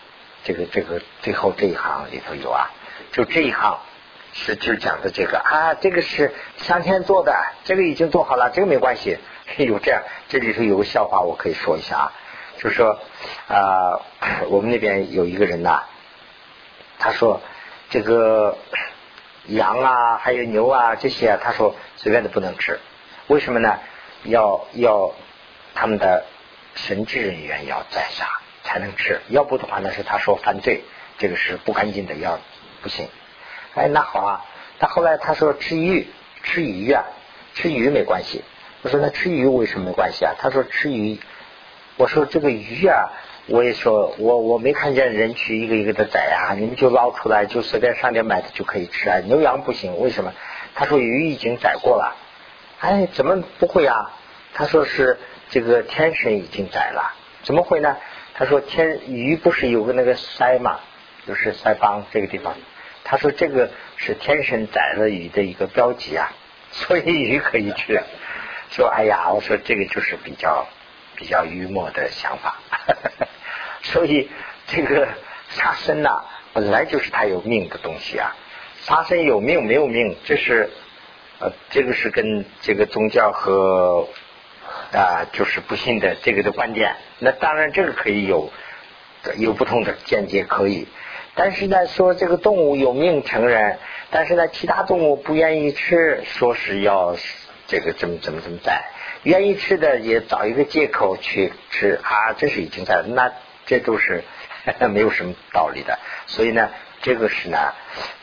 [0.44, 2.72] 这个这个最后这一行里头有啊，
[3.12, 3.78] 就这一行
[4.34, 7.36] 是就讲的这个啊，这个是上天做的，
[7.66, 9.20] 这个已经做好了，这个没关系。
[9.58, 12.14] 有这样，这里头有个笑话，我可以说一下啊，
[12.58, 13.00] 就是说
[13.48, 14.02] 啊，
[14.50, 15.84] 我们那边有一个人呐，
[17.00, 17.42] 他说
[17.90, 18.58] 这个
[19.48, 22.80] 羊啊，还有牛啊这些，他说随便都不能吃，
[23.28, 23.80] 为什么呢？
[24.24, 25.14] 要要
[25.74, 26.26] 他们的
[26.76, 28.28] 神职人员要宰杀
[28.64, 30.84] 才能吃，要不的话呢是他说犯罪，
[31.18, 32.40] 这个是不干净的，要
[32.82, 33.08] 不行。
[33.76, 34.46] 哎，那好啊，
[34.80, 36.08] 他后来他说吃鱼，
[36.44, 37.06] 吃鱼啊，
[37.56, 38.44] 吃鱼没关系。
[38.82, 40.36] 我说那吃鱼为什么没关系啊？
[40.40, 41.20] 他说吃鱼，
[41.98, 43.12] 我说这个鱼啊，
[43.48, 49.20] 我也说我我没看见人去一个一个的宰啊，你们就捞出来就随便上点买的就可以吃啊。
[49.26, 50.34] 牛羊不行，为什么？
[50.76, 52.16] 他说鱼已经宰过了，
[52.80, 54.12] 哎，怎么不会啊？
[54.54, 55.18] 他说是
[55.50, 57.14] 这个天神已经宰了，
[57.44, 57.98] 怎么会呢？
[58.34, 60.80] 他说天鱼不是有个那个腮嘛，
[61.28, 62.56] 就是腮帮这个地方，
[63.04, 66.32] 他说这个是天神宰了鱼的一个标记啊，
[66.72, 68.02] 所以鱼可以吃。
[68.70, 70.68] 说哎呀，我说这个就是比较
[71.16, 72.58] 比较幽默的想法，
[73.82, 74.30] 所以
[74.68, 75.08] 这个
[75.50, 78.36] 杀生呐，本来就是它有命的东西啊。
[78.82, 80.70] 杀生有命没有命，这是
[81.40, 84.08] 呃，这个是跟这个宗教和
[84.94, 86.96] 啊，就是不信的这个的观点。
[87.18, 88.52] 那当然这个可以有
[89.38, 90.88] 有不同的见解，可以。
[91.36, 93.80] 但是呢，说这个动物有命成人，
[94.12, 97.16] 但是呢，其他动物不愿意吃，说是要。
[97.70, 98.84] 这个怎么怎么怎么在？
[99.24, 103.32] 愿意吃的也找一个借口去吃啊，这是已经在，那
[103.66, 104.24] 这都是
[104.92, 106.00] 没有什么道理的。
[106.26, 106.70] 所以呢，
[107.02, 107.74] 这个是呢，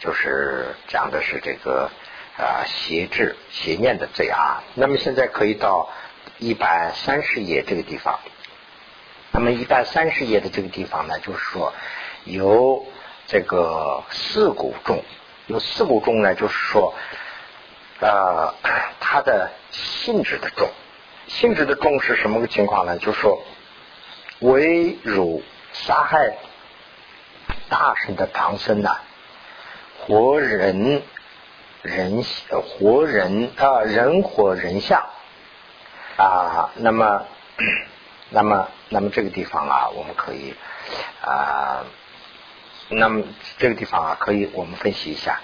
[0.00, 1.90] 就是讲的是这个
[2.38, 4.64] 啊邪智邪念的罪啊。
[4.74, 5.90] 那么现在可以到
[6.38, 8.18] 一百三十页这个地方。
[9.32, 11.74] 那么一百三十页的这个地方呢，就是说
[12.24, 12.86] 有
[13.26, 15.04] 这个四股重，
[15.46, 16.94] 有四股重呢，就是说。
[17.98, 18.54] 呃，
[19.00, 20.68] 它的性质的重，
[21.28, 22.98] 性质的重是什么个情况呢？
[22.98, 23.42] 就是说，
[24.40, 25.42] 为辱
[25.72, 26.36] 杀害
[27.70, 28.98] 大圣的唐僧呐，
[30.00, 31.02] 活人
[31.80, 35.06] 人活人啊，人活人像
[36.18, 37.24] 啊，那么
[38.28, 40.54] 那么那么这个地方啊，我们可以
[41.24, 41.86] 啊，
[42.90, 43.24] 那么
[43.56, 45.40] 这个地方啊，可以我们分析一下，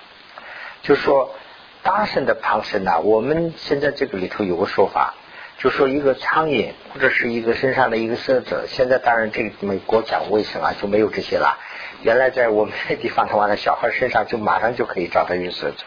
[0.82, 1.34] 就是说。
[1.82, 3.00] 大圣的旁生呢？
[3.00, 5.14] 我们现在这个里头有个说法，
[5.58, 8.66] 就说一个苍蝇或者是一个身上的一个色子。
[8.68, 11.58] 现在当然这个美国讲卫生啊，就没有这些了。
[12.02, 15.82] 原来在我们那地方的话呢，小孩身上就马上就可以找到一个色子。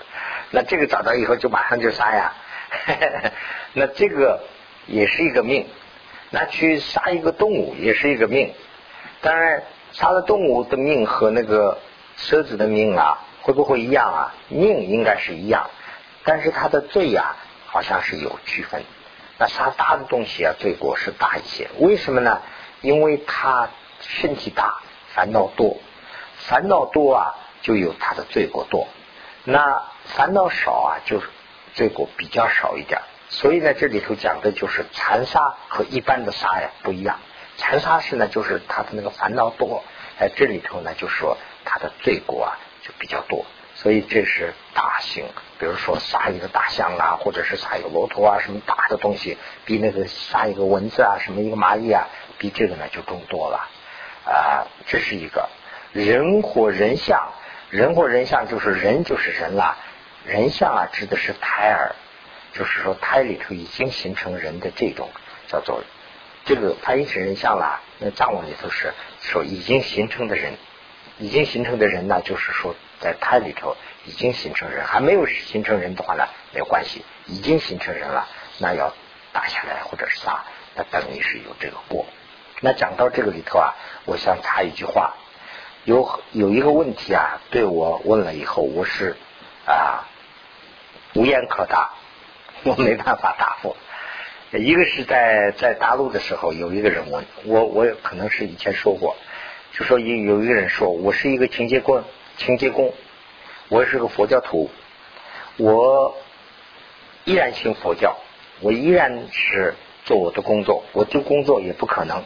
[0.52, 2.34] 那这个找到以后就马上就杀呀。
[3.72, 4.42] 那这个
[4.88, 5.66] 也是一个命。
[6.30, 8.52] 那去杀一个动物也是一个命。
[9.22, 11.78] 当然，杀了动物的命和那个
[12.18, 14.36] 蛇子的命啊，会不会一样啊？
[14.50, 15.70] 命应该是一样。
[16.26, 17.36] 但是他的罪呀，
[17.68, 18.84] 好像是有区分。
[19.38, 21.70] 那杀大的东西啊，罪过是大一些。
[21.80, 22.42] 为什么呢？
[22.82, 23.70] 因为他
[24.02, 24.82] 身体大，
[25.14, 25.78] 烦恼多，
[26.38, 28.88] 烦恼多啊，就有他的罪过多。
[29.44, 31.22] 那烦恼少啊，就
[31.74, 33.02] 罪过比较少一点。
[33.30, 37.20] 所以呢，这里头讲的就是残杀和一般的杀呀不一样。
[37.58, 39.84] 残杀是呢，就是他的那个烦恼多，
[40.20, 43.46] 哎，这里头呢就说他的罪过啊就比较多。
[43.78, 45.26] 所以这是大型，
[45.60, 52.08] 比如说杀一个大象啊，或者是杀一个骆驼啊，什么大的东西，比那个杀一个蚊子啊，什么一个蚂蚁啊，
[52.38, 53.68] 比这个呢就重多了
[54.24, 54.66] 啊。
[54.88, 55.50] 这是一个
[55.92, 57.34] 人或人相，
[57.70, 59.78] 人或人相就是人就是人了，
[60.26, 61.96] 人相啊指的是胎儿，
[62.54, 65.10] 就是说胎里头已经形成人的这种
[65.48, 65.84] 叫做
[66.46, 70.54] 这个翻译成人像了，那藏文里头是说已经形成的人，
[71.20, 72.74] 已经形成的人呢，就是说。
[73.00, 73.76] 在胎里头
[74.06, 77.04] 已经形成人，还没有形成人的话呢，没有关系。
[77.28, 78.28] 已经形成人了，
[78.60, 78.94] 那要
[79.34, 80.44] 打下来或者是杀，
[80.76, 82.06] 那等于是有这个过。
[82.62, 83.74] 那讲到这个里头啊，
[84.06, 85.16] 我想插一句话，
[85.84, 89.16] 有有一个问题啊，对我问了以后，我是
[89.66, 90.08] 啊
[91.16, 91.94] 无言可答，
[92.64, 93.76] 我没办法答复。
[94.52, 99.18] 一个是在在大陆的时候，有一个人问我，我可能是以前说过，
[99.74, 102.04] 就说有有一个人说我是一个清洁工。
[102.38, 102.94] 清洁工，
[103.70, 104.70] 我是个佛教徒，
[105.58, 106.16] 我
[107.24, 108.18] 依然信佛教，
[108.62, 112.24] 我依然是做我的工作，我丢工作也不可能。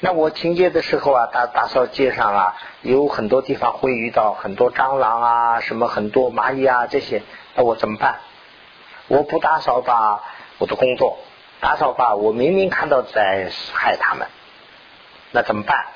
[0.00, 7.22] 那我清洁的时候啊，打打扫街上啊，有很多地方会遇到很多蟑螂啊，什么很多蚂蚁啊这些，
[7.54, 8.20] 那我怎么办？
[9.08, 10.22] 我不打扫吧，
[10.58, 11.16] 我的工作；
[11.60, 14.28] 打扫吧，我明明看到在害他们，
[15.32, 15.86] 那怎么办？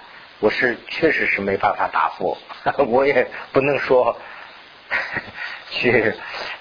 [0.42, 2.36] 我是确实是没办法答复，
[2.88, 4.18] 我也不能说
[5.70, 6.14] 去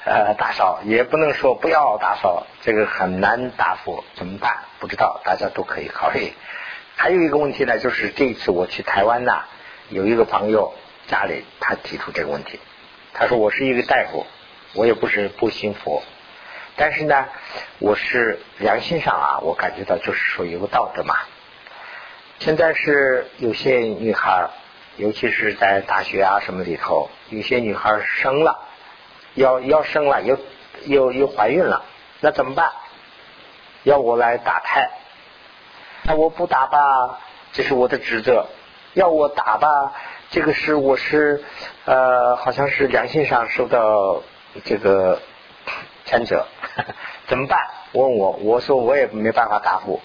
[0.05, 4.55] 呃打扫，也不能说不要打扫，这个很难答复，怎么办？
[4.79, 6.32] 不知道，大家都可以考虑。
[6.95, 9.45] 还有一个问题呢，就是这一次我去台湾呐，
[9.89, 10.75] 有一个朋友
[11.07, 12.59] 家里他提出这个问题，
[13.15, 14.27] 他说我是一个大夫，
[14.75, 16.03] 我也不是不信佛，
[16.75, 17.25] 但是呢，
[17.79, 21.15] 我是良心上啊，我感觉到就是说有个道德嘛。
[22.42, 24.50] 现在是有些女孩，
[24.98, 28.58] 尤其是在大学啊什么里头，有些女孩生了，
[29.36, 30.39] 要要生了，又
[30.86, 31.84] 又又怀孕了，
[32.20, 32.72] 那怎么办？
[33.84, 34.89] 要我来打胎？
[36.02, 37.20] 那我不打吧，
[37.54, 38.48] 这是我的职责；
[38.96, 39.94] 要我打吧，
[40.32, 41.44] 这个是我是
[41.86, 44.24] 呃，好像是良心上受到
[44.66, 45.22] 这个
[46.10, 46.48] 谴责，
[47.30, 47.60] 怎么办？
[47.92, 50.02] 问我，我说我也没办法答复。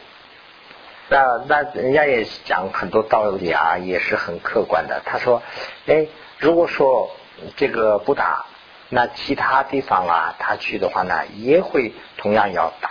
[1.08, 5.02] 那那人家也讲很多道理啊，也是很客观的。
[5.04, 5.40] 他说
[5.86, 7.14] ：“哎，如果说
[7.56, 8.46] 这个不打，
[8.88, 12.90] 那其他地方啊，他去的话呢，也会同样要打。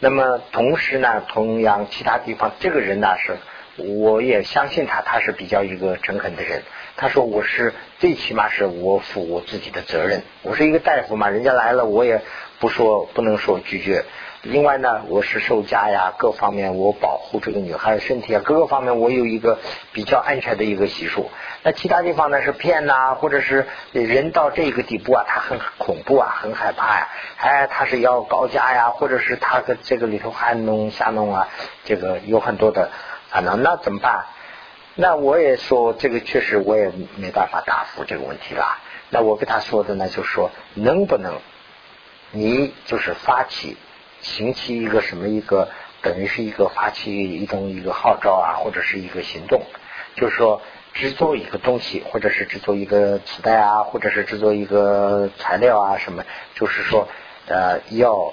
[0.00, 3.38] 那么同时呢，同样其他地方，这个人呢是，
[3.76, 6.62] 我也相信他，他是比较一个诚恳的人。
[6.96, 12.20] 他说我是最起码是我负我自己的责任，我是一个大夫嘛，人家来了，我也
[12.60, 14.04] 不说不能说拒绝。”
[14.44, 19.58] 另外呢，我是受家呀，各方面我保护这个女孩的身体啊，各个方面我有一个
[19.94, 21.30] 比较安全的一个习俗。
[21.62, 31.48] 那其他地方呢是骗呐，或者是人到这个地步啊，他很恐怖啊，很害怕呀，哎，他是要高价呀，或者是他的这个里头还弄瞎弄啊，
[31.84, 32.90] 这个有很多的
[33.30, 34.26] 反正那怎么办？
[34.94, 38.78] 那我也说这个确实我也没办法答复这个问题了。
[39.08, 41.40] 那我跟他说的呢，就是说能不能
[42.30, 43.78] 你就是发起。
[44.24, 45.68] 行起一个什么一个
[46.00, 49.62] 等于是一个发起一种一个号召啊，或者是一个行动，
[50.16, 50.62] 就是说
[50.94, 57.06] 制作一个东西，或者是制作一个磁带啊，或者是制作一个材料啊什么，就是说
[57.46, 58.32] 呃要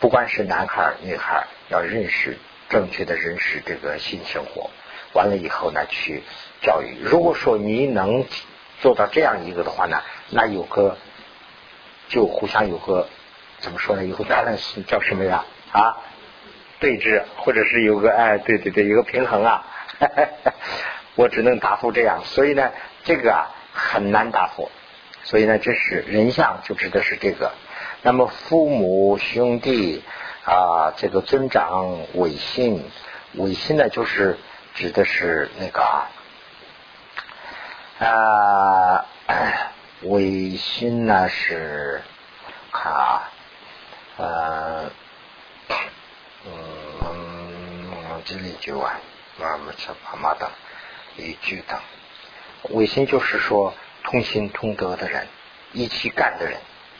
[0.00, 2.38] 不管是男孩女孩，要认识
[2.70, 4.70] 正确的认识这个性生活，
[5.12, 6.22] 完了以后呢去
[6.62, 6.96] 教育。
[7.02, 8.24] 如果说你能
[8.80, 10.96] 做到这样一个的话呢，那有个
[12.08, 13.06] 就互相有个。
[13.60, 14.04] 怎么说呢？
[14.04, 15.44] 以后当然是叫什么呀？
[15.72, 15.98] 啊，
[16.80, 19.66] 对峙，或者是有个哎，对对对，有个平衡啊。
[21.16, 22.70] 我只能答复这样，所以呢，
[23.04, 24.70] 这个啊很难答复。
[25.24, 27.50] 所以呢，这是人相，就指的是这个。
[28.02, 30.04] 那么父母兄弟
[30.44, 32.84] 啊，这个尊长违信，
[33.34, 34.38] 违信呢，就是
[34.74, 35.82] 指的是那个
[37.98, 39.04] 啊，
[40.02, 42.00] 违信呢是
[42.70, 43.28] 啊。
[44.18, 44.90] 呃，
[46.44, 48.98] 嗯，这里就啊，
[49.38, 50.50] 妈妈吃爸妈的
[51.16, 51.78] 一句的，
[52.70, 55.28] 违心就是说同心同德的人，
[55.72, 56.58] 一起干的人，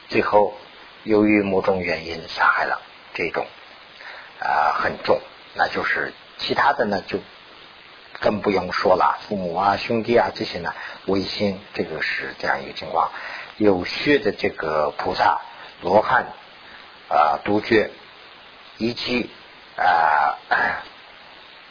[0.08, 0.56] 最后
[1.02, 2.80] 由于某种原因杀害了，
[3.14, 3.48] 这种
[4.38, 5.20] 啊很重，
[5.54, 7.18] 那就是其他的呢就
[8.20, 10.72] 更不用说了，父母啊兄弟啊这些呢
[11.06, 13.10] 违心，这个是这样一个情况。
[13.56, 15.40] 有血的这个菩萨
[15.80, 16.28] 罗汉。
[17.08, 17.90] 啊独觉，
[18.76, 19.30] 以及
[19.76, 20.38] 啊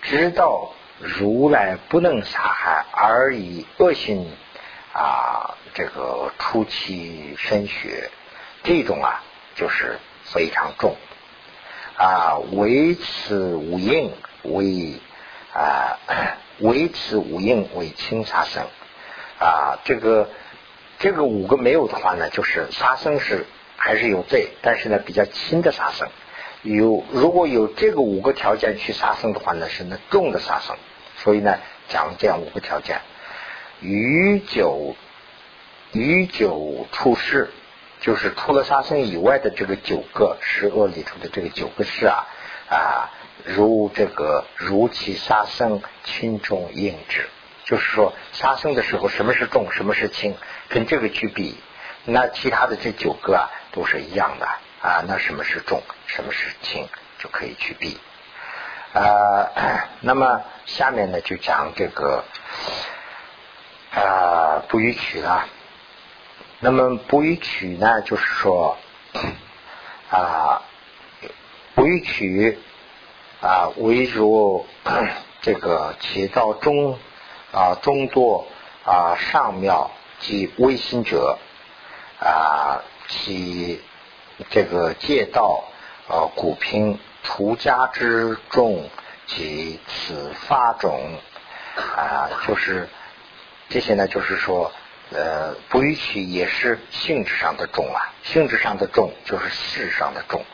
[0.01, 4.31] 知道如来不能杀害而以恶心
[4.93, 8.09] 啊这个出其身血，
[8.63, 9.23] 这种啊
[9.55, 10.95] 就是非常重
[11.97, 14.11] 啊为此无应
[14.43, 14.99] 为
[15.53, 15.99] 啊
[16.59, 18.63] 为此无应为轻杀生
[19.39, 20.29] 啊这个。
[20.99, 23.45] 这个五个没有的话呢，就是杀生是
[23.78, 26.09] 还是有罪，但是呢比较轻的杀生。
[26.63, 30.75] 有如果有这个五个条件去杀生的话呢，是那重的杀生。
[31.17, 31.57] 所以呢
[31.88, 32.99] 讲这样五个条件：
[33.80, 34.95] 于九
[35.93, 37.49] 于九出世，
[38.01, 42.28] 就是除了杀生以外的这个九个十恶里头的这个九个事啊
[42.69, 43.09] 啊，
[43.45, 47.30] 如这个如其杀生轻重应之。
[47.63, 50.36] 就是说，杀生的时候，什么是重，什么是轻，
[50.69, 51.57] 跟这个去比，
[52.05, 54.47] 那其他的这九个啊，都是一样的
[54.82, 55.03] 啊。
[55.07, 56.88] 那什么是重，什么是轻，
[57.19, 57.99] 就可以去比。
[58.93, 59.51] 啊，
[60.01, 62.23] 那么下面呢，就讲这个
[63.93, 65.45] 啊，不予取了。
[66.59, 68.78] 那么不予取呢，就是说
[70.09, 70.63] 啊，
[71.75, 72.57] 不予取
[73.41, 74.65] 啊，唯如
[75.43, 76.97] 这个起到中。
[77.49, 78.45] 啊，众多
[78.84, 81.39] 啊，上妙及微心者
[82.19, 83.82] 啊，其
[84.49, 85.64] 这个借道
[86.08, 88.89] 呃，古拼出家之众
[89.26, 91.20] 及此发种
[91.76, 92.88] 啊，就是
[93.70, 94.72] 这些呢，就是说
[95.12, 100.45] 呃，不与取也是性质上的重啊，性质上的重就是事上的重，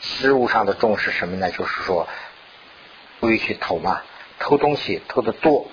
[0.00, 1.50] 事物上的重是什么呢？
[1.50, 2.08] 就是说
[3.18, 4.02] 不与取偷嘛，
[4.38, 5.68] 偷东西偷的多。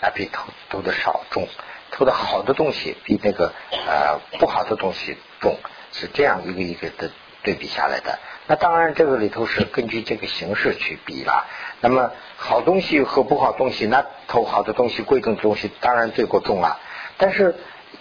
[0.00, 1.48] 啊，比偷偷的少重，
[1.90, 3.52] 偷的好的东西比那个
[3.86, 5.56] 呃不好的东西重，
[5.92, 7.10] 是这样一个一个的
[7.42, 8.18] 对比下来的。
[8.46, 11.46] 那当然这个里头是根据这个形式去比了。
[11.80, 16.80] 那么好东西和不好东西，那偷好的东西、贵重的东西当然罪过重了。
[17.18, 17.54] 但是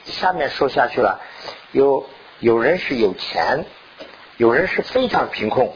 [0.06, 1.20] 下面说下去了，
[1.72, 2.08] 有
[2.40, 3.66] 有人是有钱，
[4.38, 5.70] 有人是非常贫困，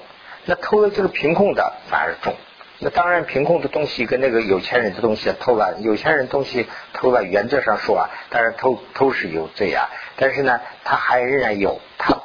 [0.45, 2.35] 那偷了这个贫困的反而重。
[2.83, 9.87] 那当然，贫困的东西跟那个有钱人的东西偷了，有钱人东西偷了，原则上说啊，当然偷偷是有罪啊。
[10.15, 12.17] 但是呢，他还仍然有，他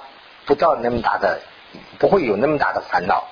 [0.46, 1.40] 不到那么大的，
[1.98, 3.28] 不会有那么大的烦恼。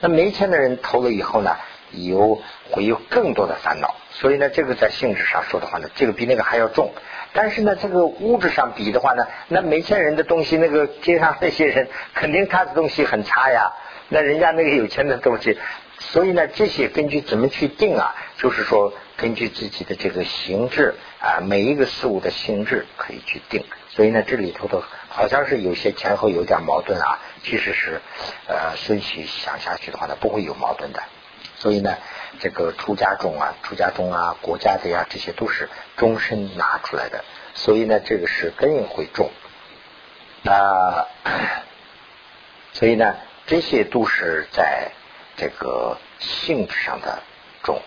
[0.00, 1.56] 那没钱的人偷了以后呢，
[1.92, 3.94] 有会有更多的烦恼。
[4.10, 6.92] 所以呢，这个在性质上说的话呢，这个比那个还要重。
[7.32, 13.72] 但是呢，这个物质上比的话呢，那没钱人的东西，那个街上那些人肯定他的东西很差呀。
[14.12, 15.58] 那人家那个有钱的东西。
[16.00, 18.16] 所以呢，这些根据怎么去定啊？
[18.38, 23.64] 就是说，根据自己的这个形制啊，每一个事物的性质可以去定。
[23.90, 28.00] 所以呢，这里头的好像是有些前后有点矛盾啊，其实是
[28.48, 31.02] 呃，顺序想下去的话呢，不会有矛盾的。
[31.56, 31.98] 所以呢，
[32.40, 37.24] 这个出家众啊、出家众啊、国家的呀，这些都是终身拿出来的。
[37.54, 39.30] 所以呢，这个是根会重
[40.46, 41.06] 啊。
[42.72, 44.92] 所以呢，这些都是在。
[45.40, 47.22] 这个性质上的
[47.62, 47.80] 重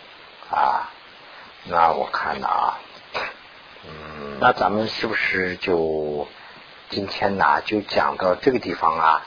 [0.49, 0.89] 啊，
[1.66, 2.80] 那我看呢啊，
[3.86, 6.28] 嗯，那咱们是不是就
[6.89, 9.22] 今天呢就讲到这个地方啊？